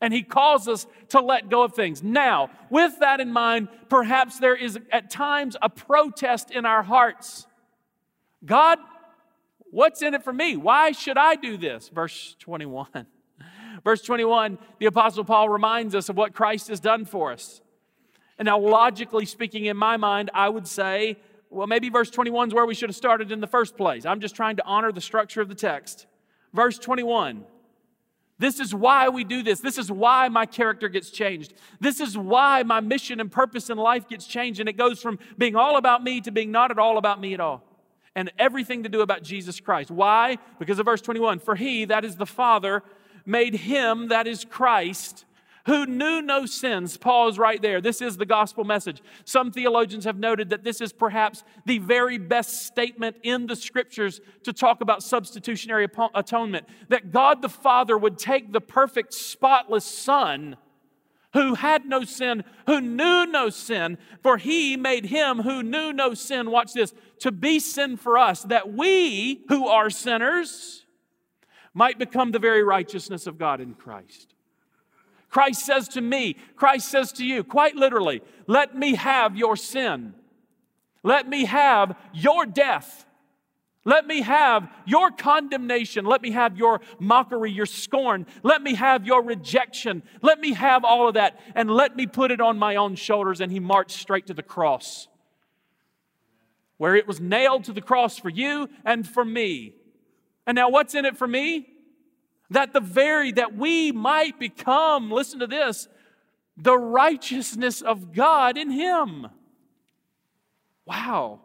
And 0.00 0.14
he 0.14 0.22
calls 0.22 0.68
us 0.68 0.86
to 1.08 1.20
let 1.20 1.50
go 1.50 1.64
of 1.64 1.74
things. 1.74 2.04
Now, 2.04 2.50
with 2.70 3.00
that 3.00 3.20
in 3.20 3.32
mind, 3.32 3.68
perhaps 3.88 4.38
there 4.38 4.54
is 4.54 4.78
at 4.92 5.10
times 5.10 5.56
a 5.60 5.68
protest 5.68 6.52
in 6.52 6.64
our 6.64 6.84
hearts. 6.84 7.48
God, 8.44 8.78
what's 9.72 10.02
in 10.02 10.14
it 10.14 10.22
for 10.22 10.32
me? 10.32 10.56
Why 10.56 10.92
should 10.92 11.18
I 11.18 11.34
do 11.34 11.56
this? 11.56 11.88
Verse 11.88 12.36
21. 12.38 13.06
Verse 13.84 14.02
21, 14.02 14.58
the 14.78 14.86
Apostle 14.86 15.24
Paul 15.24 15.48
reminds 15.48 15.94
us 15.94 16.08
of 16.08 16.16
what 16.16 16.34
Christ 16.34 16.68
has 16.68 16.80
done 16.80 17.04
for 17.04 17.32
us. 17.32 17.60
And 18.38 18.46
now, 18.46 18.58
logically 18.58 19.26
speaking, 19.26 19.66
in 19.66 19.76
my 19.76 19.96
mind, 19.96 20.30
I 20.32 20.48
would 20.48 20.66
say, 20.66 21.18
well, 21.50 21.66
maybe 21.66 21.90
verse 21.90 22.10
21 22.10 22.48
is 22.48 22.54
where 22.54 22.64
we 22.64 22.74
should 22.74 22.88
have 22.88 22.96
started 22.96 23.32
in 23.32 23.40
the 23.40 23.46
first 23.46 23.76
place. 23.76 24.06
I'm 24.06 24.20
just 24.20 24.34
trying 24.36 24.56
to 24.56 24.64
honor 24.64 24.92
the 24.92 25.00
structure 25.00 25.40
of 25.40 25.48
the 25.48 25.54
text. 25.54 26.06
Verse 26.52 26.78
21. 26.78 27.44
This 28.38 28.58
is 28.58 28.74
why 28.74 29.10
we 29.10 29.24
do 29.24 29.42
this. 29.42 29.60
This 29.60 29.76
is 29.76 29.92
why 29.92 30.28
my 30.30 30.46
character 30.46 30.88
gets 30.88 31.10
changed. 31.10 31.52
This 31.78 32.00
is 32.00 32.16
why 32.16 32.62
my 32.62 32.80
mission 32.80 33.20
and 33.20 33.30
purpose 33.30 33.68
in 33.68 33.76
life 33.76 34.08
gets 34.08 34.26
changed. 34.26 34.60
And 34.60 34.68
it 34.68 34.78
goes 34.78 35.02
from 35.02 35.18
being 35.36 35.56
all 35.56 35.76
about 35.76 36.02
me 36.02 36.22
to 36.22 36.30
being 36.30 36.50
not 36.50 36.70
at 36.70 36.78
all 36.78 36.96
about 36.96 37.20
me 37.20 37.34
at 37.34 37.40
all. 37.40 37.62
And 38.14 38.32
everything 38.38 38.84
to 38.84 38.88
do 38.88 39.02
about 39.02 39.22
Jesus 39.22 39.60
Christ. 39.60 39.90
Why? 39.90 40.38
Because 40.58 40.78
of 40.78 40.86
verse 40.86 41.02
21. 41.02 41.40
For 41.40 41.54
he, 41.54 41.84
that 41.84 42.04
is 42.04 42.16
the 42.16 42.24
Father, 42.24 42.82
made 43.26 43.54
him, 43.54 44.08
that 44.08 44.26
is 44.26 44.44
Christ, 44.44 45.24
who 45.66 45.86
knew 45.86 46.22
no 46.22 46.46
sins. 46.46 46.96
Pause 46.96 47.38
right 47.38 47.60
there. 47.60 47.80
This 47.80 48.00
is 48.00 48.16
the 48.16 48.26
gospel 48.26 48.64
message. 48.64 49.02
Some 49.24 49.52
theologians 49.52 50.04
have 50.04 50.18
noted 50.18 50.50
that 50.50 50.64
this 50.64 50.80
is 50.80 50.92
perhaps 50.92 51.44
the 51.66 51.78
very 51.78 52.18
best 52.18 52.66
statement 52.66 53.16
in 53.22 53.46
the 53.46 53.56
scriptures 53.56 54.20
to 54.44 54.52
talk 54.52 54.80
about 54.80 55.02
substitutionary 55.02 55.86
atonement. 56.14 56.66
That 56.88 57.12
God 57.12 57.42
the 57.42 57.48
Father 57.48 57.96
would 57.96 58.18
take 58.18 58.52
the 58.52 58.60
perfect, 58.60 59.14
spotless 59.14 59.84
Son 59.84 60.56
who 61.32 61.54
had 61.54 61.86
no 61.86 62.02
sin, 62.02 62.42
who 62.66 62.80
knew 62.80 63.24
no 63.26 63.50
sin, 63.50 63.98
for 64.22 64.36
he 64.36 64.76
made 64.76 65.06
him 65.06 65.42
who 65.42 65.62
knew 65.62 65.92
no 65.92 66.14
sin, 66.14 66.50
watch 66.50 66.72
this, 66.72 66.92
to 67.20 67.30
be 67.30 67.60
sin 67.60 67.96
for 67.96 68.18
us, 68.18 68.42
that 68.44 68.72
we 68.72 69.44
who 69.48 69.68
are 69.68 69.90
sinners 69.90 70.84
might 71.74 71.98
become 71.98 72.32
the 72.32 72.38
very 72.38 72.62
righteousness 72.62 73.26
of 73.26 73.38
God 73.38 73.60
in 73.60 73.74
Christ. 73.74 74.34
Christ 75.28 75.64
says 75.64 75.88
to 75.90 76.00
me, 76.00 76.36
Christ 76.56 76.90
says 76.90 77.12
to 77.12 77.24
you, 77.24 77.44
quite 77.44 77.76
literally, 77.76 78.22
let 78.46 78.76
me 78.76 78.96
have 78.96 79.36
your 79.36 79.56
sin. 79.56 80.14
Let 81.02 81.28
me 81.28 81.44
have 81.44 81.96
your 82.12 82.44
death. 82.46 83.06
Let 83.84 84.06
me 84.06 84.20
have 84.20 84.68
your 84.84 85.10
condemnation. 85.10 86.04
Let 86.04 86.20
me 86.20 86.32
have 86.32 86.58
your 86.58 86.80
mockery, 86.98 87.50
your 87.50 87.64
scorn. 87.64 88.26
Let 88.42 88.60
me 88.60 88.74
have 88.74 89.06
your 89.06 89.22
rejection. 89.22 90.02
Let 90.20 90.38
me 90.38 90.52
have 90.52 90.84
all 90.84 91.08
of 91.08 91.14
that 91.14 91.40
and 91.54 91.70
let 91.70 91.96
me 91.96 92.06
put 92.06 92.30
it 92.30 92.40
on 92.40 92.58
my 92.58 92.76
own 92.76 92.96
shoulders. 92.96 93.40
And 93.40 93.50
he 93.50 93.60
marched 93.60 93.98
straight 93.98 94.26
to 94.26 94.34
the 94.34 94.42
cross, 94.42 95.08
where 96.76 96.94
it 96.94 97.06
was 97.06 97.20
nailed 97.20 97.64
to 97.64 97.72
the 97.72 97.80
cross 97.80 98.18
for 98.18 98.28
you 98.28 98.68
and 98.84 99.08
for 99.08 99.24
me. 99.24 99.74
And 100.50 100.56
now, 100.56 100.68
what's 100.68 100.96
in 100.96 101.04
it 101.04 101.16
for 101.16 101.28
me? 101.28 101.70
that 102.50 102.72
the 102.72 102.80
very 102.80 103.32
that 103.32 103.56
we 103.56 103.92
might 103.92 104.38
become 104.38 105.10
listen 105.10 105.38
to 105.38 105.46
this 105.46 105.88
the 106.56 106.76
righteousness 106.76 107.80
of 107.80 108.12
God 108.12 108.58
in 108.58 108.70
him. 108.70 109.28
Wow. 110.84 111.40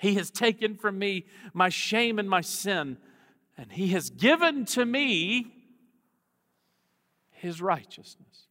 He 0.00 0.14
has 0.14 0.30
taken 0.30 0.76
from 0.76 0.98
me 0.98 1.24
my 1.52 1.70
shame 1.70 2.18
and 2.20 2.30
my 2.30 2.40
sin 2.40 2.98
and 3.56 3.72
he 3.72 3.88
has 3.88 4.10
given 4.10 4.64
to 4.66 4.84
me 4.84 5.52
his 7.30 7.60
righteousness. 7.60 8.46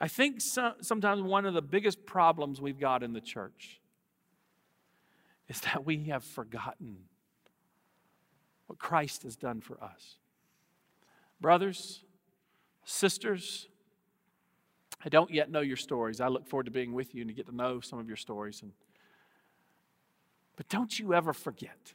I 0.00 0.08
think 0.08 0.40
so, 0.40 0.74
sometimes 0.80 1.22
one 1.22 1.44
of 1.44 1.52
the 1.52 1.62
biggest 1.62 2.06
problems 2.06 2.60
we've 2.60 2.78
got 2.78 3.02
in 3.02 3.12
the 3.12 3.20
church 3.20 3.80
is 5.48 5.60
that 5.62 5.84
we 5.84 6.04
have 6.04 6.24
forgotten 6.24 6.98
what 8.66 8.78
Christ 8.78 9.22
has 9.22 9.36
done 9.36 9.60
for 9.60 9.82
us. 9.82 10.16
Brothers, 11.40 12.02
sisters, 12.84 13.68
I 15.04 15.08
don't 15.08 15.30
yet 15.30 15.50
know 15.50 15.60
your 15.60 15.76
stories. 15.76 16.20
I 16.20 16.28
look 16.28 16.48
forward 16.48 16.66
to 16.66 16.72
being 16.72 16.92
with 16.92 17.14
you 17.14 17.22
and 17.22 17.28
to 17.28 17.34
get 17.34 17.46
to 17.46 17.54
know 17.54 17.80
some 17.80 17.98
of 17.98 18.08
your 18.08 18.16
stories. 18.16 18.62
And, 18.62 18.72
but 20.56 20.68
don't 20.68 20.98
you 20.98 21.14
ever 21.14 21.32
forget. 21.32 21.94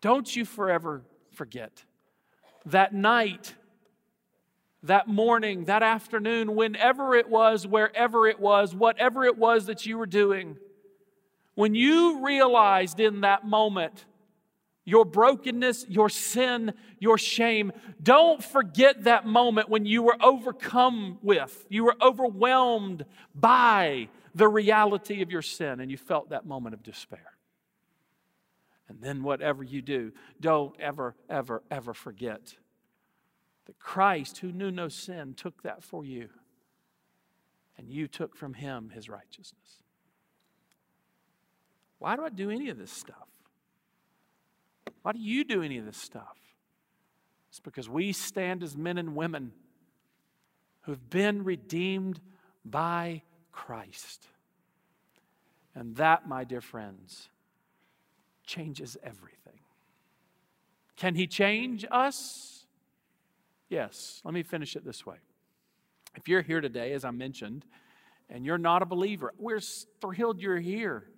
Don't 0.00 0.34
you 0.34 0.44
forever 0.44 1.02
forget 1.32 1.84
that 2.66 2.92
night, 2.92 3.54
that 4.82 5.08
morning, 5.08 5.64
that 5.64 5.82
afternoon, 5.82 6.54
whenever 6.54 7.14
it 7.14 7.28
was, 7.28 7.66
wherever 7.66 8.26
it 8.26 8.38
was, 8.38 8.74
whatever 8.74 9.24
it 9.24 9.38
was 9.38 9.66
that 9.66 9.86
you 9.86 9.96
were 9.96 10.06
doing, 10.06 10.56
when 11.54 11.74
you 11.74 12.24
realized 12.24 13.00
in 13.00 13.22
that 13.22 13.46
moment 13.46 14.04
your 14.88 15.04
brokenness, 15.04 15.84
your 15.86 16.08
sin, 16.08 16.72
your 16.98 17.18
shame. 17.18 17.72
Don't 18.02 18.42
forget 18.42 19.04
that 19.04 19.26
moment 19.26 19.68
when 19.68 19.84
you 19.84 20.02
were 20.02 20.16
overcome 20.22 21.18
with, 21.20 21.66
you 21.68 21.84
were 21.84 21.94
overwhelmed 22.00 23.04
by 23.34 24.08
the 24.34 24.48
reality 24.48 25.20
of 25.20 25.30
your 25.30 25.42
sin 25.42 25.80
and 25.80 25.90
you 25.90 25.98
felt 25.98 26.30
that 26.30 26.46
moment 26.46 26.72
of 26.74 26.82
despair. 26.82 27.34
And 28.88 29.02
then, 29.02 29.22
whatever 29.22 29.62
you 29.62 29.82
do, 29.82 30.12
don't 30.40 30.74
ever, 30.80 31.14
ever, 31.28 31.62
ever 31.70 31.92
forget 31.92 32.56
that 33.66 33.78
Christ, 33.78 34.38
who 34.38 34.50
knew 34.50 34.70
no 34.70 34.88
sin, 34.88 35.34
took 35.34 35.62
that 35.64 35.84
for 35.84 36.02
you. 36.02 36.30
And 37.76 37.90
you 37.90 38.08
took 38.08 38.34
from 38.34 38.54
him 38.54 38.90
his 38.94 39.10
righteousness. 39.10 39.82
Why 41.98 42.16
do 42.16 42.24
I 42.24 42.30
do 42.30 42.48
any 42.48 42.70
of 42.70 42.78
this 42.78 42.90
stuff? 42.90 43.28
Why 45.08 45.12
do 45.12 45.20
you 45.20 45.42
do 45.42 45.62
any 45.62 45.78
of 45.78 45.86
this 45.86 45.96
stuff? 45.96 46.36
It's 47.48 47.60
because 47.60 47.88
we 47.88 48.12
stand 48.12 48.62
as 48.62 48.76
men 48.76 48.98
and 48.98 49.16
women 49.16 49.52
who've 50.82 51.08
been 51.08 51.44
redeemed 51.44 52.20
by 52.62 53.22
Christ. 53.50 54.26
And 55.74 55.96
that, 55.96 56.28
my 56.28 56.44
dear 56.44 56.60
friends, 56.60 57.30
changes 58.44 58.98
everything. 59.02 59.60
Can 60.96 61.14
He 61.14 61.26
change 61.26 61.86
us? 61.90 62.66
Yes. 63.70 64.20
Let 64.26 64.34
me 64.34 64.42
finish 64.42 64.76
it 64.76 64.84
this 64.84 65.06
way. 65.06 65.16
If 66.16 66.28
you're 66.28 66.42
here 66.42 66.60
today, 66.60 66.92
as 66.92 67.06
I 67.06 67.12
mentioned, 67.12 67.64
and 68.28 68.44
you're 68.44 68.58
not 68.58 68.82
a 68.82 68.86
believer, 68.86 69.32
we're 69.38 69.60
thrilled 70.02 70.42
you're 70.42 70.60
here. 70.60 71.08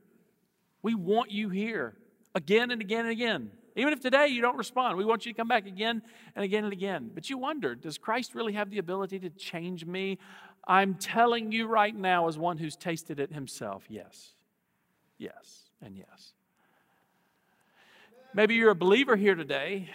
We 0.81 0.95
want 0.95 1.33
you 1.33 1.49
here 1.49 1.97
again 2.37 2.71
and 2.71 2.81
again 2.81 3.01
and 3.01 3.11
again. 3.11 3.51
Even 3.77 3.93
if 3.93 4.01
today 4.01 4.29
you 4.29 4.43
don't 4.43 4.57
respond, 4.57 4.97
we 4.97 5.05
want 5.05 5.27
you 5.27 5.33
to 5.33 5.37
come 5.37 5.49
back 5.49 5.67
again 5.67 6.03
and 6.35 6.45
again 6.45 6.65
and 6.65 6.73
again. 6.73 7.11
But 7.13 7.31
you 7.31 7.39
wonder, 7.39 7.75
does 7.75 7.99
Christ 7.99 8.35
really 8.35 8.53
have 8.55 8.71
the 8.71 8.79
ability 8.79 9.19
to 9.21 9.31
change 9.31 9.87
me? 9.87 10.19
I'm 10.67 10.95
telling 10.95 11.53
you 11.53 11.67
right 11.67 11.95
now, 11.95 12.29
as 12.29 12.39
one 12.39 12.59
who's 12.59 12.77
tasted 12.77 13.21
it 13.21 13.33
himself, 13.33 13.85
yes. 13.89 14.35
Yes, 15.19 15.71
and 15.83 15.97
yes. 15.97 16.33
Maybe 18.33 18.55
you're 18.55 18.71
a 18.71 18.77
believer 18.77 19.17
here 19.17 19.35
today 19.35 19.91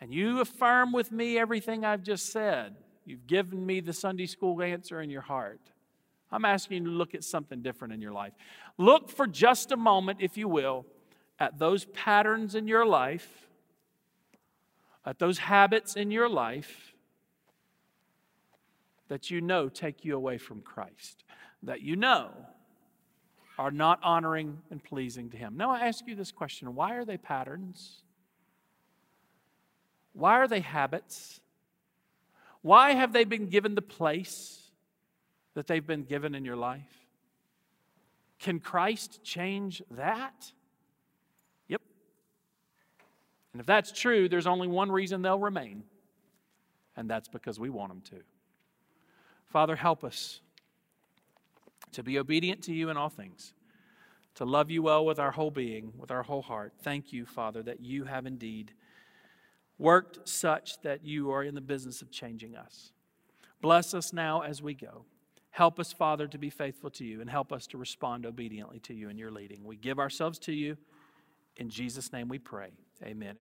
and 0.00 0.12
you 0.12 0.40
affirm 0.40 0.92
with 0.92 1.10
me 1.10 1.38
everything 1.38 1.84
I've 1.84 2.02
just 2.02 2.32
said. 2.32 2.76
You've 3.04 3.26
given 3.26 3.64
me 3.64 3.80
the 3.80 3.92
Sunday 3.92 4.26
school 4.26 4.60
answer 4.62 5.00
in 5.00 5.10
your 5.10 5.22
heart. 5.22 5.60
I'm 6.30 6.44
asking 6.44 6.84
you 6.84 6.90
to 6.90 6.96
look 6.96 7.14
at 7.14 7.24
something 7.24 7.62
different 7.62 7.94
in 7.94 8.00
your 8.00 8.12
life. 8.12 8.32
Look 8.78 9.10
for 9.10 9.26
just 9.26 9.72
a 9.72 9.76
moment, 9.76 10.18
if 10.20 10.36
you 10.36 10.48
will, 10.48 10.86
at 11.38 11.58
those 11.58 11.84
patterns 11.86 12.54
in 12.54 12.66
your 12.66 12.86
life, 12.86 13.48
at 15.04 15.18
those 15.18 15.38
habits 15.38 15.96
in 15.96 16.10
your 16.10 16.28
life 16.28 16.94
that 19.08 19.30
you 19.30 19.40
know 19.40 19.68
take 19.68 20.04
you 20.04 20.16
away 20.16 20.38
from 20.38 20.60
Christ, 20.60 21.24
that 21.62 21.80
you 21.80 21.96
know 21.96 22.30
are 23.58 23.70
not 23.70 23.98
honoring 24.02 24.58
and 24.70 24.82
pleasing 24.82 25.30
to 25.30 25.36
Him. 25.36 25.56
Now, 25.56 25.70
I 25.70 25.80
ask 25.80 26.06
you 26.06 26.14
this 26.14 26.32
question 26.32 26.74
why 26.74 26.96
are 26.96 27.04
they 27.04 27.16
patterns? 27.16 28.02
Why 30.12 30.34
are 30.34 30.48
they 30.48 30.60
habits? 30.60 31.40
Why 32.62 32.92
have 32.92 33.12
they 33.12 33.24
been 33.24 33.46
given 33.46 33.74
the 33.74 33.82
place 33.82 34.60
that 35.54 35.66
they've 35.66 35.86
been 35.86 36.04
given 36.04 36.34
in 36.34 36.44
your 36.44 36.56
life? 36.56 37.06
Can 38.38 38.60
Christ 38.60 39.22
change 39.22 39.82
that? 39.90 40.52
And 43.56 43.60
if 43.62 43.66
that's 43.66 43.90
true, 43.90 44.28
there's 44.28 44.46
only 44.46 44.68
one 44.68 44.92
reason 44.92 45.22
they'll 45.22 45.38
remain, 45.38 45.84
and 46.94 47.08
that's 47.08 47.26
because 47.26 47.58
we 47.58 47.70
want 47.70 47.88
them 47.88 48.02
to. 48.10 48.22
Father, 49.46 49.74
help 49.74 50.04
us 50.04 50.40
to 51.92 52.02
be 52.02 52.18
obedient 52.18 52.60
to 52.64 52.74
you 52.74 52.90
in 52.90 52.98
all 52.98 53.08
things, 53.08 53.54
to 54.34 54.44
love 54.44 54.70
you 54.70 54.82
well 54.82 55.06
with 55.06 55.18
our 55.18 55.30
whole 55.30 55.50
being, 55.50 55.94
with 55.96 56.10
our 56.10 56.22
whole 56.22 56.42
heart. 56.42 56.74
Thank 56.82 57.14
you, 57.14 57.24
Father, 57.24 57.62
that 57.62 57.80
you 57.80 58.04
have 58.04 58.26
indeed 58.26 58.74
worked 59.78 60.28
such 60.28 60.78
that 60.82 61.02
you 61.02 61.30
are 61.30 61.42
in 61.42 61.54
the 61.54 61.62
business 61.62 62.02
of 62.02 62.10
changing 62.10 62.56
us. 62.56 62.92
Bless 63.62 63.94
us 63.94 64.12
now 64.12 64.42
as 64.42 64.60
we 64.60 64.74
go. 64.74 65.06
Help 65.48 65.80
us, 65.80 65.94
Father, 65.94 66.28
to 66.28 66.36
be 66.36 66.50
faithful 66.50 66.90
to 66.90 67.06
you 67.06 67.22
and 67.22 67.30
help 67.30 67.54
us 67.54 67.66
to 67.68 67.78
respond 67.78 68.26
obediently 68.26 68.80
to 68.80 68.92
you 68.92 69.08
in 69.08 69.16
your 69.16 69.30
leading. 69.30 69.64
We 69.64 69.76
give 69.76 69.98
ourselves 69.98 70.38
to 70.40 70.52
you. 70.52 70.76
In 71.56 71.70
Jesus' 71.70 72.12
name 72.12 72.28
we 72.28 72.38
pray. 72.38 72.72
Amen. 73.02 73.36